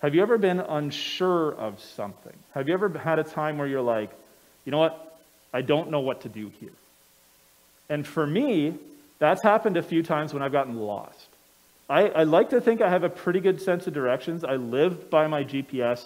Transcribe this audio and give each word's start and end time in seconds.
Have 0.00 0.14
you 0.14 0.22
ever 0.22 0.38
been 0.38 0.60
unsure 0.60 1.54
of 1.54 1.80
something? 1.80 2.36
Have 2.52 2.68
you 2.68 2.74
ever 2.74 2.88
had 2.90 3.18
a 3.18 3.24
time 3.24 3.58
where 3.58 3.66
you're 3.66 3.82
like, 3.82 4.10
you 4.64 4.70
know 4.70 4.78
what? 4.78 5.18
I 5.52 5.62
don't 5.62 5.90
know 5.90 6.00
what 6.00 6.20
to 6.22 6.28
do 6.28 6.50
here. 6.60 6.72
And 7.88 8.06
for 8.06 8.26
me, 8.26 8.74
that's 9.18 9.42
happened 9.42 9.76
a 9.76 9.82
few 9.82 10.02
times 10.02 10.32
when 10.32 10.42
I've 10.42 10.52
gotten 10.52 10.76
lost. 10.76 11.28
I, 11.88 12.08
I 12.08 12.22
like 12.24 12.50
to 12.50 12.60
think 12.60 12.80
I 12.80 12.90
have 12.90 13.02
a 13.02 13.08
pretty 13.08 13.40
good 13.40 13.60
sense 13.60 13.86
of 13.86 13.94
directions. 13.94 14.44
I 14.44 14.56
live 14.56 15.10
by 15.10 15.26
my 15.26 15.42
GPS, 15.42 16.04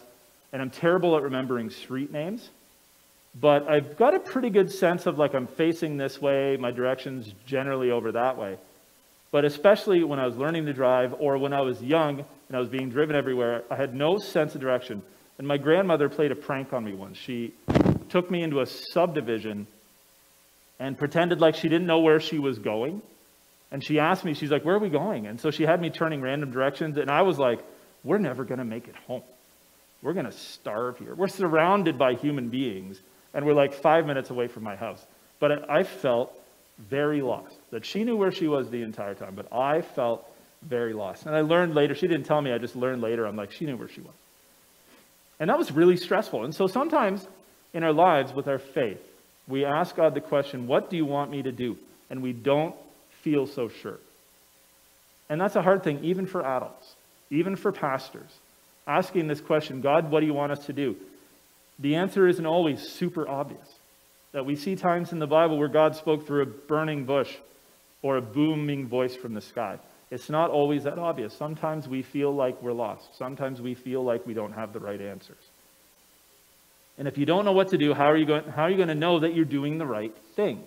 and 0.52 0.62
I'm 0.62 0.70
terrible 0.70 1.16
at 1.16 1.22
remembering 1.22 1.70
street 1.70 2.12
names. 2.12 2.48
But 3.38 3.68
I've 3.68 3.96
got 3.96 4.14
a 4.14 4.20
pretty 4.20 4.50
good 4.50 4.70
sense 4.70 5.06
of 5.06 5.18
like 5.18 5.34
I'm 5.34 5.46
facing 5.46 5.96
this 5.96 6.20
way, 6.20 6.56
my 6.56 6.70
direction's 6.70 7.32
generally 7.46 7.90
over 7.90 8.12
that 8.12 8.38
way. 8.38 8.58
But 9.32 9.44
especially 9.44 10.04
when 10.04 10.18
I 10.18 10.26
was 10.26 10.36
learning 10.36 10.66
to 10.66 10.72
drive 10.72 11.14
or 11.18 11.38
when 11.38 11.52
I 11.52 11.62
was 11.62 11.82
young 11.82 12.24
and 12.52 12.58
I 12.58 12.60
was 12.60 12.68
being 12.68 12.90
driven 12.90 13.16
everywhere, 13.16 13.64
I 13.70 13.76
had 13.76 13.94
no 13.94 14.18
sense 14.18 14.54
of 14.54 14.60
direction. 14.60 15.00
And 15.38 15.48
my 15.48 15.56
grandmother 15.56 16.10
played 16.10 16.32
a 16.32 16.34
prank 16.34 16.74
on 16.74 16.84
me 16.84 16.92
once. 16.92 17.16
She 17.16 17.54
took 18.10 18.30
me 18.30 18.42
into 18.42 18.60
a 18.60 18.66
subdivision 18.66 19.66
and 20.78 20.98
pretended 20.98 21.40
like 21.40 21.54
she 21.54 21.70
didn't 21.70 21.86
know 21.86 22.00
where 22.00 22.20
she 22.20 22.38
was 22.38 22.58
going. 22.58 23.00
And 23.70 23.82
she 23.82 23.98
asked 23.98 24.22
me, 24.22 24.34
she's 24.34 24.50
like, 24.50 24.66
Where 24.66 24.74
are 24.74 24.80
we 24.80 24.90
going? 24.90 25.26
And 25.26 25.40
so 25.40 25.50
she 25.50 25.62
had 25.62 25.80
me 25.80 25.88
turning 25.88 26.20
random 26.20 26.50
directions. 26.50 26.98
And 26.98 27.10
I 27.10 27.22
was 27.22 27.38
like, 27.38 27.60
We're 28.04 28.18
never 28.18 28.44
going 28.44 28.58
to 28.58 28.66
make 28.66 28.86
it 28.86 28.96
home. 29.06 29.22
We're 30.02 30.12
going 30.12 30.26
to 30.26 30.32
starve 30.32 30.98
here. 30.98 31.14
We're 31.14 31.28
surrounded 31.28 31.96
by 31.96 32.16
human 32.16 32.50
beings. 32.50 33.00
And 33.32 33.46
we're 33.46 33.54
like 33.54 33.72
five 33.72 34.04
minutes 34.04 34.28
away 34.28 34.48
from 34.48 34.62
my 34.62 34.76
house. 34.76 35.02
But 35.40 35.70
I 35.70 35.84
felt 35.84 36.38
very 36.78 37.22
lost. 37.22 37.56
That 37.70 37.86
she 37.86 38.04
knew 38.04 38.18
where 38.18 38.30
she 38.30 38.46
was 38.46 38.68
the 38.68 38.82
entire 38.82 39.14
time. 39.14 39.36
But 39.36 39.50
I 39.50 39.80
felt 39.80 40.28
very 40.62 40.92
lost. 40.92 41.26
And 41.26 41.34
I 41.34 41.40
learned 41.40 41.74
later, 41.74 41.94
she 41.94 42.06
didn't 42.06 42.26
tell 42.26 42.40
me, 42.40 42.52
I 42.52 42.58
just 42.58 42.76
learned 42.76 43.02
later, 43.02 43.26
I'm 43.26 43.36
like, 43.36 43.52
she 43.52 43.66
knew 43.66 43.76
where 43.76 43.88
she 43.88 44.00
was. 44.00 44.14
And 45.40 45.50
that 45.50 45.58
was 45.58 45.72
really 45.72 45.96
stressful. 45.96 46.44
And 46.44 46.54
so 46.54 46.66
sometimes 46.66 47.26
in 47.74 47.82
our 47.82 47.92
lives 47.92 48.32
with 48.32 48.48
our 48.48 48.58
faith, 48.58 49.00
we 49.48 49.64
ask 49.64 49.96
God 49.96 50.14
the 50.14 50.20
question, 50.20 50.66
What 50.66 50.88
do 50.88 50.96
you 50.96 51.04
want 51.04 51.30
me 51.30 51.42
to 51.42 51.52
do? 51.52 51.76
And 52.10 52.22
we 52.22 52.32
don't 52.32 52.74
feel 53.22 53.46
so 53.46 53.68
sure. 53.68 53.98
And 55.28 55.40
that's 55.40 55.56
a 55.56 55.62
hard 55.62 55.82
thing, 55.82 56.04
even 56.04 56.26
for 56.26 56.44
adults, 56.44 56.94
even 57.30 57.56
for 57.56 57.72
pastors. 57.72 58.30
Asking 58.86 59.28
this 59.28 59.40
question, 59.40 59.80
God, 59.80 60.10
what 60.10 60.20
do 60.20 60.26
you 60.26 60.34
want 60.34 60.52
us 60.52 60.66
to 60.66 60.72
do? 60.72 60.96
The 61.78 61.96
answer 61.96 62.28
isn't 62.28 62.46
always 62.46 62.80
super 62.80 63.28
obvious. 63.28 63.66
That 64.32 64.44
we 64.44 64.56
see 64.56 64.76
times 64.76 65.12
in 65.12 65.18
the 65.18 65.26
Bible 65.26 65.58
where 65.58 65.68
God 65.68 65.96
spoke 65.96 66.26
through 66.26 66.42
a 66.42 66.46
burning 66.46 67.04
bush 67.04 67.34
or 68.02 68.16
a 68.16 68.22
booming 68.22 68.88
voice 68.88 69.14
from 69.14 69.34
the 69.34 69.40
sky. 69.40 69.78
It's 70.12 70.28
not 70.28 70.50
always 70.50 70.84
that 70.84 70.98
obvious. 70.98 71.32
Sometimes 71.32 71.88
we 71.88 72.02
feel 72.02 72.34
like 72.34 72.60
we're 72.62 72.74
lost. 72.74 73.16
Sometimes 73.16 73.62
we 73.62 73.74
feel 73.74 74.04
like 74.04 74.26
we 74.26 74.34
don't 74.34 74.52
have 74.52 74.74
the 74.74 74.78
right 74.78 75.00
answers. 75.00 75.42
And 76.98 77.08
if 77.08 77.16
you 77.16 77.24
don't 77.24 77.46
know 77.46 77.52
what 77.52 77.68
to 77.68 77.78
do, 77.78 77.94
how 77.94 78.04
are 78.04 78.16
you 78.18 78.26
going, 78.26 78.44
how 78.44 78.64
are 78.64 78.70
you 78.70 78.76
going 78.76 78.88
to 78.88 78.94
know 78.94 79.20
that 79.20 79.34
you're 79.34 79.46
doing 79.46 79.78
the 79.78 79.86
right 79.86 80.14
thing? 80.36 80.62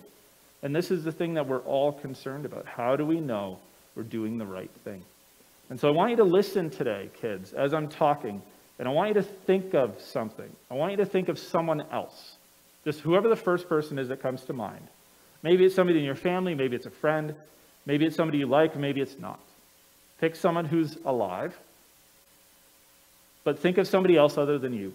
And 0.64 0.74
this 0.74 0.90
is 0.90 1.04
the 1.04 1.12
thing 1.12 1.34
that 1.34 1.46
we're 1.46 1.60
all 1.60 1.92
concerned 1.92 2.44
about. 2.44 2.66
How 2.66 2.96
do 2.96 3.06
we 3.06 3.20
know 3.20 3.60
we're 3.94 4.02
doing 4.02 4.36
the 4.36 4.44
right 4.44 4.70
thing? 4.82 5.04
And 5.70 5.78
so 5.78 5.86
I 5.86 5.92
want 5.92 6.10
you 6.10 6.16
to 6.16 6.24
listen 6.24 6.68
today, 6.68 7.08
kids, 7.20 7.52
as 7.52 7.72
I'm 7.72 7.86
talking, 7.86 8.42
and 8.80 8.88
I 8.88 8.90
want 8.90 9.10
you 9.10 9.14
to 9.14 9.22
think 9.22 9.74
of 9.74 10.00
something. 10.00 10.50
I 10.72 10.74
want 10.74 10.90
you 10.90 10.96
to 10.96 11.06
think 11.06 11.28
of 11.28 11.38
someone 11.38 11.84
else. 11.92 12.34
Just 12.84 12.98
whoever 12.98 13.28
the 13.28 13.36
first 13.36 13.68
person 13.68 13.96
is 14.00 14.08
that 14.08 14.20
comes 14.20 14.42
to 14.46 14.52
mind. 14.52 14.88
Maybe 15.44 15.64
it's 15.64 15.76
somebody 15.76 16.00
in 16.00 16.04
your 16.04 16.16
family, 16.16 16.56
maybe 16.56 16.74
it's 16.74 16.86
a 16.86 16.90
friend, 16.90 17.36
maybe 17.86 18.04
it's 18.04 18.16
somebody 18.16 18.38
you 18.38 18.46
like, 18.46 18.76
maybe 18.76 19.00
it's 19.00 19.18
not. 19.18 19.40
Pick 20.20 20.36
someone 20.36 20.64
who's 20.64 20.96
alive, 21.04 21.56
but 23.44 23.58
think 23.58 23.78
of 23.78 23.86
somebody 23.86 24.16
else 24.16 24.36
other 24.36 24.58
than 24.58 24.72
you. 24.72 24.92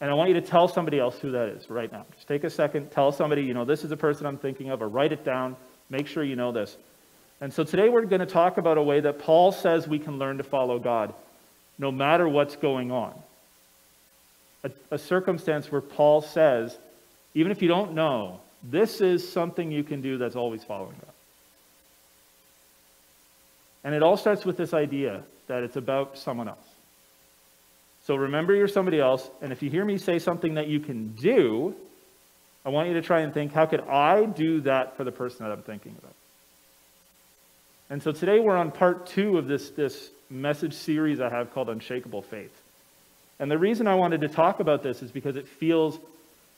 And 0.00 0.10
I 0.10 0.14
want 0.14 0.28
you 0.28 0.34
to 0.34 0.40
tell 0.40 0.66
somebody 0.66 0.98
else 0.98 1.18
who 1.18 1.30
that 1.32 1.48
is 1.48 1.70
right 1.70 1.90
now. 1.90 2.04
Just 2.16 2.26
take 2.26 2.44
a 2.44 2.50
second, 2.50 2.90
tell 2.90 3.12
somebody, 3.12 3.42
you 3.42 3.54
know, 3.54 3.64
this 3.64 3.84
is 3.84 3.90
the 3.90 3.96
person 3.96 4.26
I'm 4.26 4.38
thinking 4.38 4.70
of, 4.70 4.82
or 4.82 4.88
write 4.88 5.12
it 5.12 5.24
down. 5.24 5.56
Make 5.90 6.06
sure 6.06 6.24
you 6.24 6.36
know 6.36 6.50
this. 6.50 6.76
And 7.40 7.52
so 7.52 7.64
today 7.64 7.88
we're 7.88 8.04
going 8.04 8.20
to 8.20 8.26
talk 8.26 8.58
about 8.58 8.78
a 8.78 8.82
way 8.82 9.00
that 9.00 9.18
Paul 9.18 9.52
says 9.52 9.86
we 9.86 9.98
can 9.98 10.18
learn 10.18 10.38
to 10.38 10.44
follow 10.44 10.78
God 10.78 11.14
no 11.78 11.90
matter 11.90 12.28
what's 12.28 12.56
going 12.56 12.92
on. 12.92 13.14
A, 14.64 14.70
a 14.92 14.98
circumstance 14.98 15.70
where 15.70 15.80
Paul 15.80 16.22
says, 16.22 16.76
even 17.34 17.50
if 17.50 17.62
you 17.62 17.68
don't 17.68 17.94
know, 17.94 18.40
this 18.62 19.00
is 19.00 19.30
something 19.32 19.72
you 19.72 19.82
can 19.82 20.02
do 20.02 20.18
that's 20.18 20.36
always 20.36 20.62
following 20.62 20.94
God. 21.00 21.11
And 23.84 23.94
it 23.94 24.02
all 24.02 24.16
starts 24.16 24.44
with 24.44 24.56
this 24.56 24.72
idea 24.72 25.22
that 25.48 25.62
it's 25.62 25.76
about 25.76 26.18
someone 26.18 26.48
else. 26.48 26.64
So 28.04 28.16
remember 28.16 28.54
you're 28.54 28.68
somebody 28.68 29.00
else, 29.00 29.28
and 29.40 29.52
if 29.52 29.62
you 29.62 29.70
hear 29.70 29.84
me 29.84 29.96
say 29.98 30.18
something 30.18 30.54
that 30.54 30.66
you 30.66 30.80
can 30.80 31.12
do, 31.12 31.74
I 32.64 32.70
want 32.70 32.88
you 32.88 32.94
to 32.94 33.02
try 33.02 33.20
and 33.20 33.32
think, 33.32 33.52
how 33.52 33.66
could 33.66 33.80
I 33.80 34.24
do 34.24 34.60
that 34.62 34.96
for 34.96 35.04
the 35.04 35.12
person 35.12 35.44
that 35.44 35.52
I'm 35.52 35.62
thinking 35.62 35.94
about? 35.98 36.14
And 37.90 38.02
so 38.02 38.12
today 38.12 38.40
we're 38.40 38.56
on 38.56 38.70
part 38.70 39.06
two 39.06 39.36
of 39.38 39.46
this, 39.46 39.70
this 39.70 40.10
message 40.30 40.74
series 40.74 41.20
I 41.20 41.28
have 41.28 41.52
called 41.52 41.68
Unshakable 41.68 42.22
Faith. 42.22 42.52
And 43.38 43.50
the 43.50 43.58
reason 43.58 43.86
I 43.86 43.96
wanted 43.96 44.22
to 44.22 44.28
talk 44.28 44.60
about 44.60 44.82
this 44.82 45.02
is 45.02 45.10
because 45.10 45.36
it 45.36 45.46
feels 45.46 45.98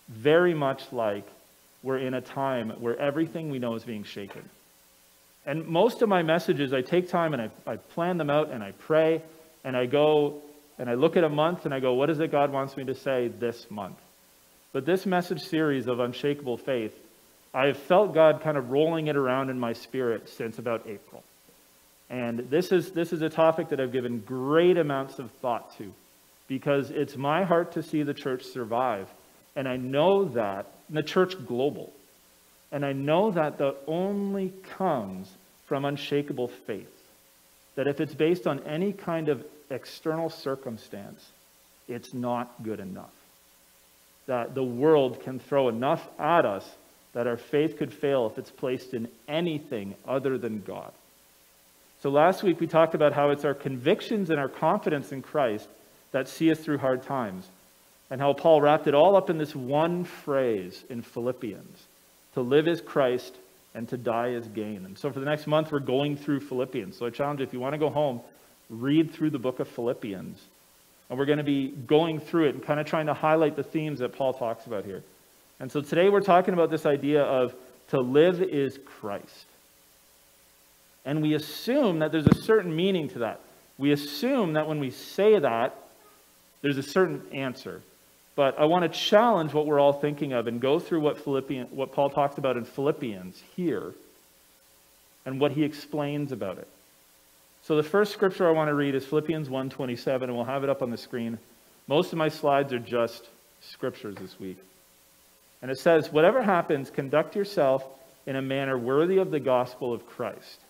very 0.09 0.55
much 0.55 0.93
like 0.93 1.27
we're 1.83 1.99
in 1.99 2.15
a 2.15 2.21
time 2.21 2.71
where 2.79 2.99
everything 2.99 3.51
we 3.51 3.59
know 3.59 3.75
is 3.75 3.85
being 3.85 4.05
shaken. 4.05 4.49
And 5.47 5.67
most 5.67 6.03
of 6.03 6.09
my 6.09 6.23
messages, 6.23 6.73
I 6.73 6.81
take 6.81 7.09
time 7.09 7.35
and 7.35 7.43
I, 7.43 7.73
I 7.73 7.77
plan 7.77 8.17
them 8.17 8.31
out 8.31 8.51
and 8.51 8.63
I 8.63 8.73
pray 8.73 9.23
and 9.63 9.77
I 9.77 9.87
go 9.87 10.43
and 10.79 10.89
I 10.89 10.95
look 10.95 11.17
at 11.17 11.25
a 11.25 11.29
month 11.29 11.65
and 11.65 11.75
I 11.75 11.81
go, 11.81 11.95
what 11.95 12.11
is 12.11 12.19
it 12.19 12.33
God 12.33 12.51
wants 12.51 12.77
me 12.77 12.85
to 12.85 12.95
say 12.95 13.29
this 13.29 13.71
month? 13.71 13.99
But 14.73 14.87
this 14.87 15.07
message 15.07 15.43
series 15.43 15.87
of 15.87 16.01
unshakable 16.01 16.57
faith, 16.57 16.95
I 17.53 17.67
have 17.67 17.77
felt 17.77 18.15
God 18.15 18.41
kind 18.43 18.57
of 18.57 18.71
rolling 18.71 19.07
it 19.07 19.17
around 19.17 19.51
in 19.51 19.61
my 19.61 19.73
spirit 19.73 20.29
since 20.29 20.59
about 20.59 20.87
April. 20.89 21.23
And 22.11 22.51
this 22.51 22.73
is, 22.73 22.91
this 22.91 23.13
is 23.13 23.23
a 23.23 23.29
topic 23.29 23.69
that 23.69 23.81
I've 23.81 23.93
given 23.93 24.21
great 24.21 24.77
amounts 24.77 25.19
of 25.19 25.31
thought 25.31 25.77
to 25.79 25.93
because 26.49 26.91
it's 26.91 27.17
my 27.17 27.45
heart 27.45 27.73
to 27.73 27.83
see 27.83 28.03
the 28.03 28.15
church 28.15 28.45
survive. 28.45 29.09
And 29.57 29.69
I 29.69 29.77
know 29.77 30.25
that, 30.27 30.67
the 30.91 31.03
church 31.03 31.35
global, 31.47 31.93
and 32.75 32.85
I 32.85 32.93
know 32.93 33.31
that 33.31 33.59
that 33.59 33.77
only 33.87 34.53
comes 34.77 35.33
from 35.67 35.85
unshakable 35.85 36.49
faith. 36.49 36.91
That 37.77 37.87
if 37.87 38.01
it's 38.01 38.15
based 38.15 38.49
on 38.49 38.59
any 38.67 38.93
kind 38.93 39.29
of 39.29 39.47
external 39.71 40.29
circumstance, 40.29 41.25
it's 41.87 42.13
not 42.13 42.65
good 42.65 42.81
enough. 42.81 43.15
That 44.27 44.57
the 44.57 44.65
world 44.65 45.23
can 45.23 45.39
throw 45.39 45.69
enough 45.69 46.05
at 46.19 46.45
us 46.45 46.69
that 47.13 47.29
our 47.29 47.37
faith 47.37 47.79
could 47.79 47.93
fail 47.93 48.27
if 48.27 48.39
it's 48.39 48.51
placed 48.51 48.93
in 48.93 49.07
anything 49.29 49.95
other 50.05 50.37
than 50.37 50.61
God. 50.61 50.91
So 52.03 52.11
last 52.11 52.43
week 52.43 52.59
we 52.59 52.67
talked 52.67 52.97
about 52.97 53.13
how 53.13 53.31
it's 53.31 53.45
our 53.45 53.55
convictions 53.55 54.31
and 54.31 54.41
our 54.41 54.49
confidence 54.49 55.13
in 55.13 55.23
Christ 55.23 55.69
that 56.11 56.27
see 56.27 56.51
us 56.51 56.59
through 56.59 56.79
hard 56.79 57.05
times, 57.05 57.47
and 58.11 58.21
how 58.21 58.33
Paul 58.33 58.61
wrapped 58.61 58.89
it 58.89 58.95
all 58.95 59.15
up 59.15 59.31
in 59.31 59.39
this 59.39 59.55
one 59.55 60.03
phrase 60.03 60.83
in 60.91 61.03
Philippians 61.03 61.87
to 62.35 62.41
live 62.41 62.69
as 62.69 62.81
Christ 62.81 63.37
and 63.75 63.89
to 63.89 63.97
die 63.97 64.33
as 64.33 64.47
gain. 64.49 64.85
And 64.85 64.97
so 64.97 65.11
for 65.11 65.19
the 65.19 65.27
next 65.27 65.47
month, 65.47 65.73
we're 65.73 65.81
going 65.81 66.17
through 66.17 66.41
Philippians. 66.41 66.97
So 66.97 67.07
I 67.07 67.11
challenge 67.11 67.41
you, 67.41 67.47
if 67.47 67.53
you 67.53 67.61
want 67.61 67.75
to 67.75 67.79
go 67.79 67.91
home, 67.91 68.21
read 68.71 69.13
through 69.13 69.31
the 69.31 69.39
book 69.39 69.61
of 69.61 69.69
Philippians. 69.69 70.39
And 71.11 71.19
we're 71.19 71.27
going 71.27 71.39
to 71.39 71.45
be 71.45 71.69
going 71.69 72.21
through 72.21 72.49
it 72.49 72.55
and 72.55 72.65
kind 72.65 72.79
of 72.79 72.87
trying 72.87 73.07
to 73.07 73.15
highlight 73.15 73.57
the 73.57 73.63
themes 73.63 73.99
that 73.99 74.13
Paul 74.13 74.33
talks 74.33 74.67
about 74.67 74.85
here. 74.85 75.03
And 75.61 75.71
so 75.71 75.81
today 75.81 76.09
we're 76.09 76.21
talking 76.21 76.55
about 76.55 76.71
this 76.71 76.87
idea 76.87 77.23
of 77.23 77.55
to 77.89 78.01
live 78.01 78.43
is 78.43 78.79
Christ. 78.85 79.47
And 81.05 81.21
we 81.21 81.35
assume 81.35 81.99
that 81.99 82.13
there's 82.13 82.27
a 82.27 82.35
certain 82.35 82.75
meaning 82.75 83.09
to 83.11 83.21
that. 83.21 83.41
We 83.77 83.93
assume 83.93 84.55
that 84.55 84.67
when 84.69 84.81
we 84.81 84.91
say 84.91 85.39
that, 85.39 85.77
there's 86.63 86.79
a 86.79 86.83
certain 86.83 87.23
answer. 87.33 87.83
But 88.37 88.59
I 88.59 88.65
want 88.65 88.83
to 88.91 88.99
challenge 88.99 89.53
what 89.53 89.67
we're 89.67 89.79
all 89.79 89.93
thinking 89.93 90.33
of 90.33 90.47
and 90.47 90.61
go 90.61 90.79
through 90.79 91.01
what, 91.01 91.19
Philippian, 91.19 91.69
what 91.69 91.93
Paul 91.93 92.11
talks 92.11 92.39
about 92.39 92.57
in 92.57 92.65
Philippians 92.65 93.41
here 93.57 93.95
and 95.25 95.41
what 95.41 95.53
he 95.53 95.63
explains 95.63 96.33
about 96.33 96.59
it. 96.59 96.69
So 97.63 97.77
the 97.77 97.83
first 97.83 98.13
scripture 98.13 98.47
I 98.47 98.51
want 98.51 98.69
to 98.69 98.75
read 98.75 98.95
is 98.95 99.07
Philippians 99.07 99.49
1:27 99.49 100.25
and 100.25 100.35
we'll 100.35 100.45
have 100.45 100.65
it 100.65 100.71
up 100.71 100.83
on 100.83 100.91
the 100.91 100.99
screen. 100.99 101.39
Most 101.87 102.13
of 102.13 102.19
my 102.19 102.29
slides 102.29 102.73
are 102.73 102.79
just 102.79 103.29
scriptures 103.63 104.17
this 104.17 104.39
week. 104.39 104.59
And 105.63 105.71
it 105.71 105.79
says, 105.79 106.13
"Whatever 106.13 106.43
happens, 106.43 106.91
conduct 106.91 107.37
yourself 107.37 107.85
in 108.27 108.37
a 108.37 108.43
manner 108.43 108.77
worthy 108.77 109.19
of 109.19 109.31
the 109.31 109.41
gospel 109.41 109.93
of 109.93 110.07
Christ. 110.07 110.61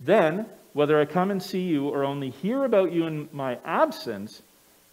Then, 0.00 0.46
whether 0.72 1.00
I 1.00 1.06
come 1.06 1.30
and 1.30 1.42
see 1.42 1.62
you 1.62 1.88
or 1.88 2.04
only 2.04 2.30
hear 2.30 2.64
about 2.64 2.92
you 2.92 3.06
in 3.06 3.28
my 3.32 3.58
absence, 3.64 4.42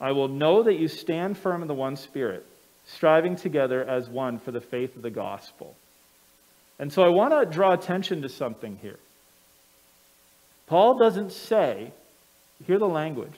I 0.04 0.12
will 0.12 0.28
know 0.28 0.64
that 0.64 0.76
you 0.76 0.90
stand 0.90 1.38
firm 1.38 1.62
in 1.62 1.68
the 1.70 1.74
one 1.74 1.96
spirit, 1.96 2.46
striving 2.86 3.38
together 3.38 3.84
as 3.84 4.10
one 4.10 4.38
for 4.38 4.52
the 4.52 4.60
faith 4.60 4.96
of 4.98 5.02
the 5.02 5.10
gospel." 5.10 5.76
And 6.78 6.92
so 6.92 7.04
I 7.04 7.10
want 7.10 7.34
to 7.34 7.46
draw 7.46 7.72
attention 7.72 8.22
to 8.24 8.30
something 8.30 8.78
here. 8.82 9.00
Paul 10.68 10.98
doesn't 10.98 11.32
say, 11.32 11.92
hear 12.66 12.80
the 12.80 12.88
language. 12.88 13.34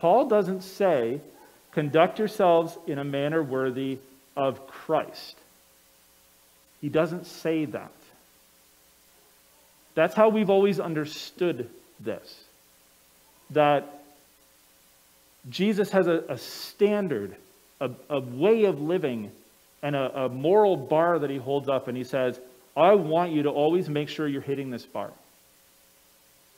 Paul 0.00 0.26
doesn't 0.26 0.62
say, 0.62 1.20
conduct 1.72 2.18
yourselves 2.18 2.76
in 2.86 2.98
a 2.98 3.04
manner 3.04 3.42
worthy 3.42 3.98
of 4.36 4.66
Christ. 4.66 5.36
He 6.80 6.88
doesn't 6.88 7.26
say 7.26 7.64
that. 7.66 7.92
That's 9.94 10.14
how 10.14 10.28
we've 10.28 10.50
always 10.50 10.80
understood 10.80 11.70
this. 11.98 12.44
That 13.50 13.99
Jesus 15.48 15.90
has 15.90 16.06
a, 16.06 16.24
a 16.28 16.38
standard, 16.38 17.34
a, 17.80 17.90
a, 18.08 18.20
way 18.20 18.64
of 18.64 18.80
living, 18.80 19.30
and 19.82 19.96
a, 19.96 20.24
a 20.24 20.28
moral 20.28 20.76
bar 20.76 21.18
that 21.18 21.30
he 21.30 21.38
holds 21.38 21.68
up, 21.68 21.88
and 21.88 21.96
he 21.96 22.04
says, 22.04 22.38
I 22.76 22.94
want 22.94 23.32
you 23.32 23.44
to 23.44 23.50
always 23.50 23.88
make 23.88 24.08
sure 24.08 24.28
you're 24.28 24.42
hitting 24.42 24.70
this 24.70 24.84
bar. 24.84 25.10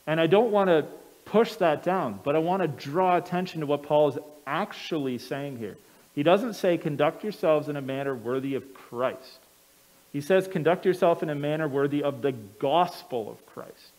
And 0.05 0.19
I 0.19 0.27
don't 0.27 0.51
want 0.51 0.69
to 0.69 0.85
push 1.25 1.53
that 1.55 1.83
down, 1.83 2.19
but 2.23 2.35
I 2.35 2.39
want 2.39 2.61
to 2.61 2.67
draw 2.67 3.15
attention 3.17 3.61
to 3.61 3.65
what 3.65 3.83
Paul 3.83 4.09
is 4.09 4.17
actually 4.45 5.17
saying 5.17 5.57
here. 5.57 5.77
He 6.13 6.23
doesn't 6.23 6.53
say, 6.53 6.77
conduct 6.77 7.23
yourselves 7.23 7.69
in 7.69 7.77
a 7.77 7.81
manner 7.81 8.13
worthy 8.13 8.55
of 8.55 8.73
Christ. 8.73 9.39
He 10.11 10.21
says, 10.21 10.47
conduct 10.47 10.85
yourself 10.85 11.23
in 11.23 11.29
a 11.29 11.35
manner 11.35 11.67
worthy 11.67 12.03
of 12.03 12.21
the 12.21 12.33
gospel 12.33 13.31
of 13.31 13.45
Christ. 13.47 13.91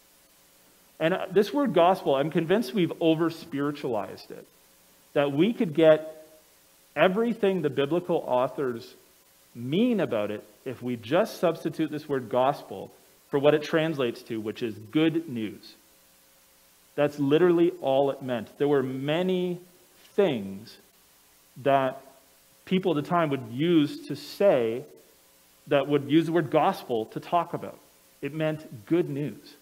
And 1.01 1.15
uh, 1.15 1.27
this 1.31 1.53
word 1.53 1.75
gospel, 1.75 2.15
I'm 2.15 2.31
convinced 2.31 2.73
we've 2.73 2.93
over 3.01 3.31
spiritualized 3.31 4.31
it. 4.31 4.47
That 5.15 5.33
we 5.33 5.53
could 5.53 5.75
get 5.75 6.27
everything 6.95 7.63
the 7.63 7.71
biblical 7.71 8.23
authors 8.27 8.95
mean 9.55 10.01
about 10.01 10.31
it 10.31 10.45
if 10.65 10.83
we 10.83 10.97
just 10.97 11.41
substitute 11.41 11.91
this 11.91 12.09
word 12.09 12.29
gospel 12.29 12.91
for 13.31 13.39
what 13.39 13.55
it 13.55 13.63
translates 13.63 14.23
to, 14.23 14.41
which 14.41 14.63
is 14.63 14.75
good 14.75 15.29
news. 15.29 15.75
That's 16.95 17.19
literally 17.19 17.73
all 17.81 18.11
it 18.11 18.23
meant. 18.23 18.57
There 18.59 18.69
were 18.69 18.83
many 18.83 19.61
things 20.15 20.77
that 21.63 22.01
people 22.65 22.97
at 22.97 23.03
the 23.03 23.09
time 23.09 23.31
would 23.31 23.49
use 23.51 24.07
to 24.09 24.17
say 24.17 24.85
that 25.67 25.89
would 25.89 26.11
use 26.11 26.27
the 26.27 26.33
word 26.33 26.51
gospel 26.51 27.07
to 27.07 27.21
talk 27.21 27.55
about. 27.55 27.79
It 28.23 28.33
meant 28.33 28.87
good 28.87 29.09
news. 29.09 29.55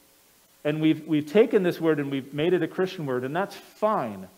And 0.64 0.81
we've, 0.81 1.06
we've 1.06 1.26
taken 1.26 1.62
this 1.62 1.81
word 1.81 1.99
and 1.99 2.10
we've 2.10 2.32
made 2.32 2.52
it 2.52 2.62
a 2.62 2.69
Christian 2.69 3.06
word, 3.06 3.25
and 3.25 3.34
that's 3.34 3.56
fine. 3.56 4.28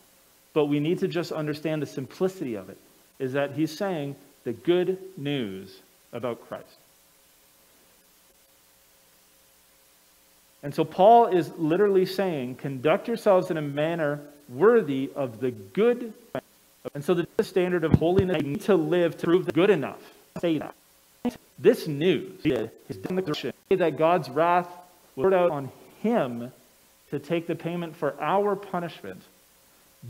But 0.54 0.66
we 0.66 0.80
need 0.80 1.00
to 1.00 1.08
just 1.08 1.32
understand 1.32 1.82
the 1.82 1.86
simplicity 1.86 2.54
of 2.54 2.70
it 2.70 2.78
is 3.18 3.34
that 3.34 3.52
he's 3.52 3.76
saying 3.76 4.16
the 4.44 4.52
good 4.52 4.98
news 5.16 5.80
about 6.12 6.46
Christ. 6.48 6.78
And 10.62 10.74
so 10.74 10.84
Paul 10.84 11.26
is 11.26 11.50
literally 11.58 12.06
saying, 12.06 12.54
conduct 12.54 13.06
yourselves 13.08 13.50
in 13.50 13.58
a 13.58 13.62
manner 13.62 14.20
worthy 14.48 15.10
of 15.14 15.40
the 15.40 15.50
good. 15.50 16.14
And 16.94 17.04
so 17.04 17.14
the 17.14 17.26
standard 17.44 17.84
of 17.84 17.92
holiness, 17.92 18.40
you 18.42 18.48
need 18.50 18.62
to 18.62 18.76
live 18.76 19.18
to 19.18 19.26
prove 19.26 19.52
good 19.52 19.70
enough. 19.70 20.00
Say 20.40 20.58
that. 20.58 20.74
This 21.58 21.86
news 21.86 22.40
is 22.44 22.70
that 23.78 23.96
God's 23.96 24.28
wrath 24.30 24.68
was 25.16 25.24
poured 25.24 25.34
out 25.34 25.50
on 25.50 25.70
him 26.00 26.52
to 27.10 27.18
take 27.18 27.46
the 27.46 27.54
payment 27.54 27.94
for 27.96 28.14
our 28.20 28.56
punishment. 28.56 29.22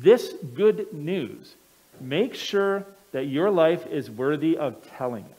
This 0.01 0.33
good 0.55 0.93
news, 0.93 1.55
make 2.01 2.35
sure 2.35 2.85
that 3.13 3.27
your 3.27 3.51
life 3.51 3.87
is 3.87 4.11
worthy 4.11 4.57
of 4.57 4.77
telling 4.97 5.25
it. 5.25 5.31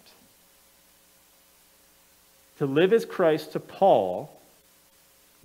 To 2.59 2.65
live 2.65 2.93
as 2.93 3.03
Christ 3.03 3.51
to 3.51 3.59
Paul 3.59 4.31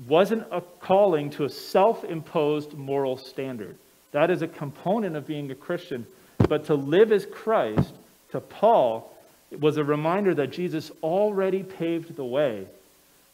wasn't 0.06 0.46
a 0.50 0.60
calling 0.80 1.30
to 1.30 1.44
a 1.44 1.48
self 1.48 2.04
imposed 2.04 2.74
moral 2.74 3.16
standard. 3.16 3.76
That 4.12 4.30
is 4.30 4.42
a 4.42 4.48
component 4.48 5.16
of 5.16 5.26
being 5.26 5.50
a 5.50 5.54
Christian. 5.54 6.06
But 6.38 6.66
to 6.66 6.74
live 6.74 7.12
as 7.12 7.26
Christ 7.26 7.92
to 8.30 8.40
Paul 8.40 9.12
was 9.58 9.76
a 9.76 9.84
reminder 9.84 10.34
that 10.34 10.52
Jesus 10.52 10.90
already 11.02 11.62
paved 11.62 12.16
the 12.16 12.24
way. 12.24 12.66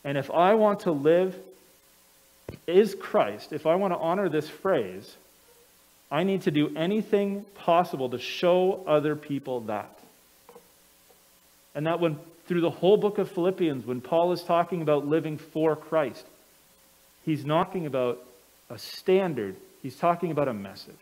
And 0.04 0.16
if 0.16 0.30
I 0.30 0.54
want 0.54 0.80
to 0.80 0.92
live 0.92 1.36
is 2.66 2.94
Christ, 2.94 3.52
if 3.52 3.66
I 3.66 3.74
want 3.74 3.92
to 3.92 3.98
honor 3.98 4.28
this 4.28 4.48
phrase, 4.48 5.16
I 6.10 6.22
need 6.22 6.42
to 6.42 6.50
do 6.50 6.74
anything 6.76 7.44
possible 7.54 8.10
to 8.10 8.18
show 8.18 8.84
other 8.86 9.16
people 9.16 9.60
that. 9.62 9.98
And 11.74 11.86
that 11.86 12.00
when 12.00 12.18
through 12.46 12.60
the 12.60 12.70
whole 12.70 12.96
book 12.96 13.18
of 13.18 13.30
Philippians, 13.30 13.84
when 13.84 14.00
Paul 14.00 14.32
is 14.32 14.42
talking 14.42 14.82
about 14.82 15.06
living 15.06 15.36
for 15.36 15.74
Christ, 15.74 16.24
he's 17.24 17.44
talking 17.44 17.86
about 17.86 18.24
a 18.70 18.78
standard, 18.78 19.56
he's 19.82 19.96
talking 19.96 20.30
about 20.30 20.48
a 20.48 20.54
message. 20.54 20.94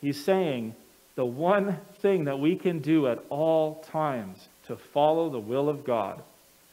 He's 0.00 0.22
saying 0.22 0.74
the 1.14 1.24
one 1.24 1.78
thing 2.00 2.24
that 2.24 2.40
we 2.40 2.56
can 2.56 2.80
do 2.80 3.06
at 3.06 3.22
all 3.30 3.84
times 3.92 4.48
to 4.66 4.76
follow 4.76 5.30
the 5.30 5.38
will 5.38 5.68
of 5.68 5.84
God 5.84 6.20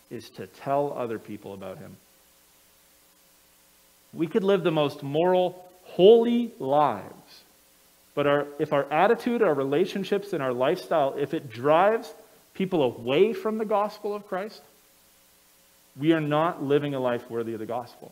is 0.10 0.30
to 0.32 0.48
tell 0.48 0.94
other 0.98 1.20
people 1.20 1.54
about 1.54 1.78
him. 1.78 1.96
We 4.14 4.28
could 4.28 4.44
live 4.44 4.64
the 4.64 4.72
most 4.72 5.04
moral, 5.04 5.70
holy 5.84 6.52
lives 6.60 7.31
but 8.14 8.28
our, 8.28 8.48
if 8.60 8.74
our 8.74 8.92
attitude, 8.92 9.42
our 9.42 9.54
relationships, 9.54 10.34
and 10.34 10.44
our 10.44 10.54
lifestyle, 10.54 11.16
if 11.18 11.34
it 11.34 11.50
drives 11.50 12.14
people 12.54 12.84
away 12.84 13.34
from 13.34 13.58
the 13.58 13.66
gospel 13.66 14.14
of 14.14 14.28
Christ, 14.28 14.62
we 15.98 16.14
are 16.14 16.22
not 16.22 16.64
living 16.64 16.94
a 16.94 17.00
life 17.00 17.30
worthy 17.30 17.54
of 17.54 17.60
the 17.60 17.66
gospel. 17.66 18.12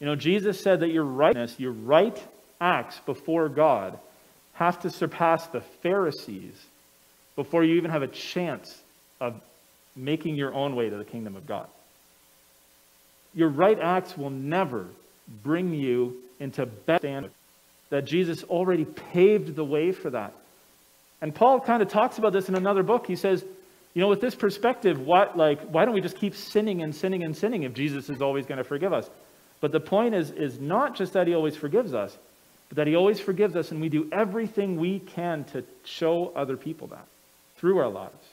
You 0.00 0.06
know, 0.06 0.16
Jesus 0.16 0.60
said 0.60 0.80
that 0.80 0.90
your 0.90 1.04
rightness, 1.04 1.58
your 1.58 1.72
right 1.72 2.20
acts 2.60 3.00
before 3.06 3.48
God, 3.48 3.98
have 4.54 4.80
to 4.80 4.90
surpass 4.90 5.46
the 5.46 5.60
Pharisees 5.82 6.54
before 7.36 7.64
you 7.64 7.76
even 7.76 7.90
have 7.90 8.02
a 8.02 8.08
chance 8.08 8.82
of 9.20 9.40
making 9.94 10.34
your 10.34 10.52
own 10.52 10.74
way 10.74 10.90
to 10.90 10.96
the 10.96 11.04
kingdom 11.04 11.36
of 11.36 11.46
God. 11.46 11.68
Your 13.34 13.48
right 13.48 13.78
acts 13.78 14.16
will 14.16 14.30
never 14.30 14.86
bring 15.42 15.72
you 15.72 16.16
into 16.40 16.66
better 16.66 17.30
that 17.92 18.06
Jesus 18.06 18.42
already 18.44 18.86
paved 18.86 19.54
the 19.54 19.64
way 19.64 19.92
for 19.92 20.08
that. 20.08 20.32
And 21.20 21.34
Paul 21.34 21.60
kind 21.60 21.82
of 21.82 21.90
talks 21.90 22.16
about 22.16 22.32
this 22.32 22.48
in 22.48 22.54
another 22.54 22.82
book. 22.82 23.06
He 23.06 23.16
says, 23.16 23.44
you 23.92 24.00
know, 24.00 24.08
with 24.08 24.22
this 24.22 24.34
perspective, 24.34 24.98
what, 24.98 25.36
like, 25.36 25.60
why 25.64 25.84
don't 25.84 25.92
we 25.92 26.00
just 26.00 26.16
keep 26.16 26.34
sinning 26.34 26.80
and 26.80 26.96
sinning 26.96 27.22
and 27.22 27.36
sinning 27.36 27.64
if 27.64 27.74
Jesus 27.74 28.08
is 28.08 28.22
always 28.22 28.46
going 28.46 28.56
to 28.56 28.64
forgive 28.64 28.94
us? 28.94 29.10
But 29.60 29.72
the 29.72 29.78
point 29.78 30.14
is, 30.14 30.30
is 30.30 30.58
not 30.58 30.96
just 30.96 31.12
that 31.12 31.26
he 31.26 31.34
always 31.34 31.54
forgives 31.54 31.92
us, 31.92 32.16
but 32.70 32.76
that 32.76 32.86
he 32.86 32.96
always 32.96 33.20
forgives 33.20 33.56
us 33.56 33.70
and 33.70 33.78
we 33.82 33.90
do 33.90 34.08
everything 34.10 34.80
we 34.80 34.98
can 34.98 35.44
to 35.52 35.62
show 35.84 36.32
other 36.34 36.56
people 36.56 36.86
that 36.88 37.04
through 37.58 37.78
our 37.78 37.90
lives. 37.90 38.26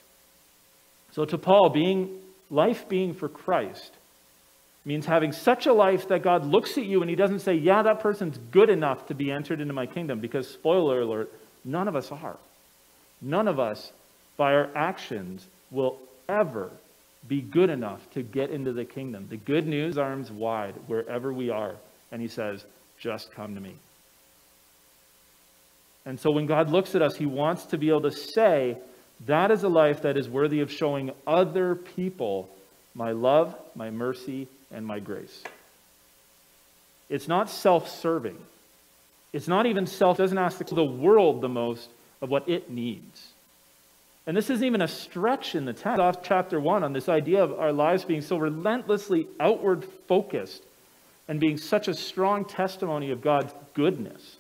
So 1.12 1.26
to 1.26 1.38
Paul, 1.38 1.70
being 1.70 2.18
life 2.50 2.88
being 2.88 3.14
for 3.14 3.28
Christ 3.28 3.92
means 4.90 5.06
having 5.06 5.32
such 5.32 5.68
a 5.68 5.72
life 5.72 6.08
that 6.08 6.24
God 6.24 6.44
looks 6.46 6.76
at 6.76 6.84
you 6.84 7.02
and 7.02 7.10
he 7.12 7.16
doesn't 7.16 7.42
say, 7.42 7.54
Yeah, 7.54 7.84
that 7.84 8.00
person's 8.00 8.40
good 8.50 8.72
enough 8.72 9.06
to 9.06 9.14
be 9.14 9.32
entered 9.32 9.62
into 9.62 9.72
my 9.72 9.86
kingdom. 9.86 10.20
Because, 10.20 10.48
spoiler 10.48 11.02
alert, 11.02 11.32
none 11.64 11.88
of 11.88 11.96
us 11.96 12.12
are. 12.12 12.38
None 13.22 13.48
of 13.48 13.60
us, 13.60 13.92
by 14.36 14.56
our 14.56 14.68
actions, 14.76 15.46
will 15.70 16.00
ever 16.28 16.72
be 17.28 17.40
good 17.40 17.70
enough 17.70 18.02
to 18.14 18.24
get 18.24 18.50
into 18.50 18.74
the 18.74 18.84
kingdom. 18.84 19.28
The 19.30 19.38
good 19.38 19.68
news, 19.68 20.00
arms 20.00 20.32
wide, 20.32 20.74
wherever 20.88 21.32
we 21.32 21.52
are. 21.52 21.76
And 22.12 22.20
he 22.20 22.28
says, 22.28 22.66
Just 23.00 23.32
come 23.32 23.54
to 23.54 23.62
me. 23.62 23.76
And 26.04 26.20
so 26.20 26.32
when 26.32 26.48
God 26.48 26.72
looks 26.72 26.96
at 26.96 27.04
us, 27.04 27.16
he 27.16 27.28
wants 27.28 27.66
to 27.66 27.78
be 27.78 27.90
able 27.90 28.10
to 28.10 28.12
say, 28.12 28.76
That 29.28 29.52
is 29.52 29.62
a 29.62 29.70
life 29.70 30.02
that 30.02 30.18
is 30.18 30.28
worthy 30.28 30.62
of 30.62 30.72
showing 30.72 31.12
other 31.28 31.76
people 31.76 32.50
my 32.96 33.12
love, 33.12 33.56
my 33.76 33.92
mercy, 33.92 34.48
and 34.72 34.86
my 34.86 35.00
grace. 35.00 35.44
It's 37.10 37.28
not 37.28 37.50
self 37.50 37.90
serving. 37.90 38.38
It's 39.34 39.48
not 39.48 39.66
even 39.66 39.86
self, 39.86 40.18
doesn't 40.18 40.38
ask 40.38 40.58
the 40.58 40.84
world 40.84 41.42
the 41.42 41.50
most 41.50 41.90
of 42.22 42.30
what 42.30 42.50
it 42.50 42.70
needs. 42.70 43.30
And 44.26 44.36
this 44.38 44.50
isn't 44.50 44.66
even 44.66 44.82
a 44.82 44.88
stretch 44.88 45.56
in 45.56 45.66
the 45.66 45.74
text. 45.74 46.00
Off 46.00 46.22
chapter 46.22 46.60
one 46.60 46.84
on 46.84 46.94
this 46.94 47.10
idea 47.10 47.44
of 47.44 47.60
our 47.60 47.72
lives 47.72 48.06
being 48.06 48.22
so 48.22 48.38
relentlessly 48.38 49.28
outward 49.40 49.86
focused 50.08 50.64
and 51.28 51.40
being 51.40 51.58
such 51.58 51.88
a 51.88 51.94
strong 51.94 52.46
testimony 52.46 53.12
of 53.12 53.22
God's 53.22 53.54
goodness. 53.74 54.38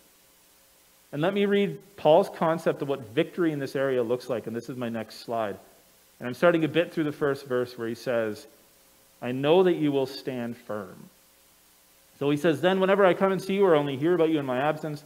And 1.12 1.22
let 1.22 1.34
me 1.34 1.46
read 1.46 1.80
Paul's 1.98 2.30
concept 2.30 2.82
of 2.82 2.88
what 2.88 3.10
victory 3.10 3.52
in 3.52 3.60
this 3.60 3.76
area 3.76 4.04
looks 4.04 4.30
like. 4.30 4.48
And 4.48 4.56
this 4.56 4.70
is 4.70 4.78
my 4.78 4.90
next 4.90 5.22
slide. 5.22 5.58
And 6.20 6.28
I'm 6.28 6.36
starting 6.36 6.64
a 6.66 6.68
bit 6.68 6.94
through 6.94 7.06
the 7.06 7.12
first 7.12 7.48
verse 7.48 7.78
where 7.78 7.88
he 7.88 7.96
says, 7.96 8.46
I 9.22 9.32
know 9.32 9.64
that 9.64 9.76
you 9.76 9.92
will 9.92 10.06
stand 10.06 10.58
firm. 10.58 11.10
So 12.20 12.30
he 12.30 12.38
says, 12.38 12.62
Then 12.62 12.80
whenever 12.80 13.06
I 13.06 13.14
come 13.14 13.32
and 13.32 13.42
see 13.42 13.56
you 13.56 13.66
or 13.66 13.76
only 13.76 13.98
hear 13.98 14.14
about 14.14 14.30
you 14.30 14.40
in 14.40 14.46
my 14.46 14.60
absence, 14.60 15.04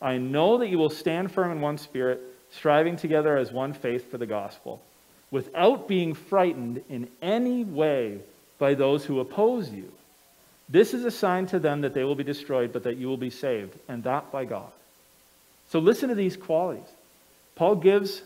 I 0.00 0.18
know 0.18 0.58
that 0.58 0.68
you 0.68 0.78
will 0.78 0.90
stand 0.90 1.32
firm 1.32 1.52
in 1.52 1.60
one 1.60 1.78
spirit, 1.78 2.20
striving 2.50 2.96
together 2.96 3.36
as 3.36 3.52
one 3.52 3.72
faith 3.72 4.10
for 4.10 4.18
the 4.18 4.26
gospel, 4.26 4.82
without 5.30 5.88
being 5.88 6.14
frightened 6.14 6.82
in 6.88 7.08
any 7.22 7.64
way 7.64 8.20
by 8.58 8.74
those 8.74 9.04
who 9.04 9.20
oppose 9.20 9.70
you. 9.70 9.92
This 10.68 10.94
is 10.94 11.04
a 11.04 11.10
sign 11.10 11.46
to 11.48 11.58
them 11.58 11.82
that 11.82 11.94
they 11.94 12.04
will 12.04 12.14
be 12.14 12.24
destroyed, 12.24 12.72
but 12.72 12.82
that 12.84 12.96
you 12.96 13.08
will 13.08 13.16
be 13.16 13.30
saved, 13.30 13.74
and 13.88 14.02
that 14.04 14.32
by 14.32 14.44
God. 14.44 14.70
So 15.68 15.78
listen 15.78 16.08
to 16.08 16.14
these 16.14 16.36
qualities. 16.36 16.88
Paul 17.54 17.76
gives 17.76 18.22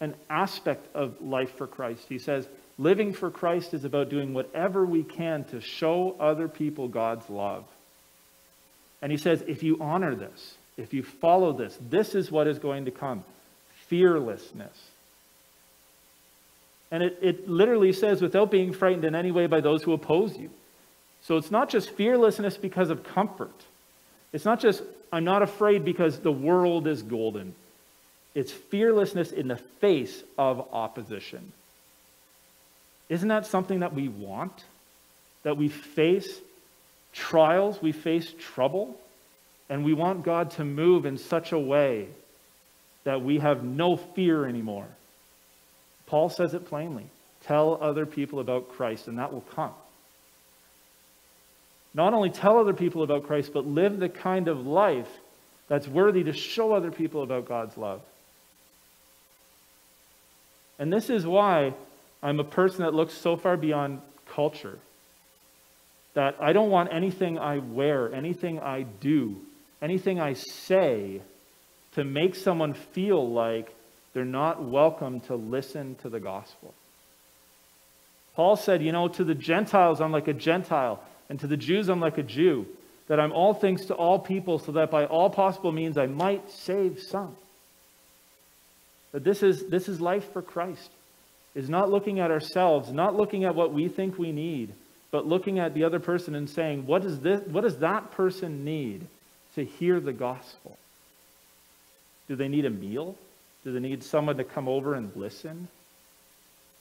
an 0.00 0.14
aspect 0.28 0.94
of 0.94 1.20
life 1.22 1.56
for 1.56 1.66
Christ. 1.66 2.06
He 2.08 2.18
says, 2.18 2.48
living 2.78 3.12
for 3.12 3.30
Christ 3.30 3.74
is 3.74 3.84
about 3.84 4.08
doing 4.08 4.34
whatever 4.34 4.84
we 4.84 5.02
can 5.02 5.44
to 5.44 5.60
show 5.60 6.16
other 6.18 6.48
people 6.48 6.88
God's 6.88 7.28
love. 7.28 7.64
And 9.00 9.10
he 9.10 9.18
says, 9.18 9.42
if 9.46 9.62
you 9.62 9.78
honor 9.80 10.14
this, 10.14 10.54
if 10.76 10.94
you 10.94 11.02
follow 11.02 11.52
this, 11.52 11.76
this 11.90 12.14
is 12.14 12.30
what 12.30 12.46
is 12.46 12.58
going 12.58 12.86
to 12.86 12.90
come 12.90 13.24
fearlessness. 13.88 14.76
And 16.90 17.02
it, 17.02 17.18
it 17.20 17.48
literally 17.48 17.92
says, 17.92 18.22
without 18.22 18.50
being 18.50 18.72
frightened 18.72 19.04
in 19.04 19.14
any 19.14 19.30
way 19.30 19.46
by 19.46 19.60
those 19.60 19.82
who 19.82 19.92
oppose 19.92 20.36
you. 20.38 20.50
So 21.22 21.36
it's 21.36 21.50
not 21.50 21.68
just 21.68 21.90
fearlessness 21.90 22.56
because 22.56 22.90
of 22.90 23.04
comfort. 23.04 23.54
It's 24.32 24.44
not 24.44 24.60
just, 24.60 24.82
I'm 25.12 25.24
not 25.24 25.42
afraid 25.42 25.84
because 25.84 26.18
the 26.18 26.32
world 26.32 26.86
is 26.86 27.02
golden. 27.02 27.54
It's 28.34 28.50
fearlessness 28.50 29.30
in 29.30 29.48
the 29.48 29.56
face 29.56 30.22
of 30.38 30.68
opposition. 30.72 31.52
Isn't 33.08 33.28
that 33.28 33.46
something 33.46 33.80
that 33.80 33.94
we 33.94 34.08
want? 34.08 34.64
That 35.42 35.56
we 35.56 35.68
face 35.68 36.40
trials, 37.12 37.80
we 37.82 37.92
face 37.92 38.32
trouble, 38.38 38.98
and 39.68 39.84
we 39.84 39.94
want 39.94 40.24
God 40.24 40.52
to 40.52 40.64
move 40.64 41.06
in 41.06 41.18
such 41.18 41.52
a 41.52 41.58
way 41.58 42.08
that 43.04 43.22
we 43.22 43.38
have 43.38 43.64
no 43.64 43.96
fear 43.96 44.46
anymore. 44.46 44.86
Paul 46.06 46.28
says 46.28 46.54
it 46.54 46.66
plainly 46.66 47.06
tell 47.44 47.76
other 47.80 48.06
people 48.06 48.38
about 48.38 48.70
Christ, 48.70 49.08
and 49.08 49.18
that 49.18 49.32
will 49.32 49.40
come. 49.40 49.72
Not 51.94 52.14
only 52.14 52.30
tell 52.30 52.58
other 52.58 52.72
people 52.72 53.02
about 53.02 53.26
Christ, 53.26 53.52
but 53.52 53.66
live 53.66 53.98
the 53.98 54.08
kind 54.08 54.48
of 54.48 54.66
life 54.66 55.08
that's 55.68 55.88
worthy 55.88 56.24
to 56.24 56.32
show 56.32 56.72
other 56.72 56.90
people 56.90 57.22
about 57.22 57.48
God's 57.48 57.76
love. 57.76 58.00
And 60.78 60.92
this 60.92 61.10
is 61.10 61.26
why 61.26 61.74
I'm 62.22 62.38
a 62.40 62.44
person 62.44 62.82
that 62.84 62.94
looks 62.94 63.14
so 63.14 63.36
far 63.36 63.56
beyond 63.56 64.00
culture 64.26 64.78
that 66.14 66.36
I 66.40 66.52
don't 66.52 66.70
want 66.70 66.92
anything 66.92 67.38
I 67.38 67.58
wear, 67.58 68.12
anything 68.14 68.60
I 68.60 68.82
do, 68.82 69.36
anything 69.80 70.20
I 70.20 70.34
say 70.34 71.22
to 71.94 72.04
make 72.04 72.34
someone 72.34 72.74
feel 72.74 73.30
like 73.30 73.74
they're 74.12 74.24
not 74.24 74.62
welcome 74.62 75.20
to 75.20 75.36
listen 75.36 75.94
to 75.96 76.08
the 76.08 76.20
gospel. 76.20 76.74
Paul 78.34 78.56
said, 78.56 78.82
You 78.82 78.92
know, 78.92 79.08
to 79.08 79.24
the 79.24 79.34
Gentiles, 79.34 80.00
I'm 80.00 80.12
like 80.12 80.28
a 80.28 80.34
Gentile, 80.34 81.02
and 81.28 81.40
to 81.40 81.46
the 81.46 81.56
Jews, 81.56 81.88
I'm 81.88 82.00
like 82.00 82.18
a 82.18 82.22
Jew, 82.22 82.66
that 83.08 83.18
I'm 83.18 83.32
all 83.32 83.54
things 83.54 83.86
to 83.86 83.94
all 83.94 84.18
people, 84.18 84.58
so 84.58 84.72
that 84.72 84.90
by 84.90 85.06
all 85.06 85.30
possible 85.30 85.72
means 85.72 85.96
I 85.96 86.06
might 86.06 86.50
save 86.50 87.00
some. 87.00 87.36
That 89.12 89.24
this 89.24 89.42
is, 89.42 89.66
this 89.66 89.88
is 89.88 90.00
life 90.00 90.30
for 90.32 90.42
Christ, 90.42 90.90
is 91.54 91.68
not 91.68 91.90
looking 91.90 92.20
at 92.20 92.30
ourselves, 92.30 92.92
not 92.92 93.14
looking 93.14 93.44
at 93.44 93.54
what 93.54 93.72
we 93.72 93.88
think 93.88 94.18
we 94.18 94.32
need, 94.32 94.72
but 95.10 95.26
looking 95.26 95.58
at 95.58 95.74
the 95.74 95.84
other 95.84 96.00
person 96.00 96.34
and 96.34 96.48
saying, 96.48 96.86
what, 96.86 97.04
is 97.04 97.20
this, 97.20 97.40
what 97.46 97.62
does 97.62 97.78
that 97.78 98.12
person 98.12 98.64
need 98.64 99.06
to 99.54 99.64
hear 99.64 100.00
the 100.00 100.12
gospel? 100.12 100.78
Do 102.28 102.36
they 102.36 102.48
need 102.48 102.64
a 102.64 102.70
meal? 102.70 103.16
Do 103.64 103.72
they 103.72 103.80
need 103.80 104.02
someone 104.02 104.38
to 104.38 104.44
come 104.44 104.68
over 104.68 104.94
and 104.94 105.14
listen? 105.14 105.68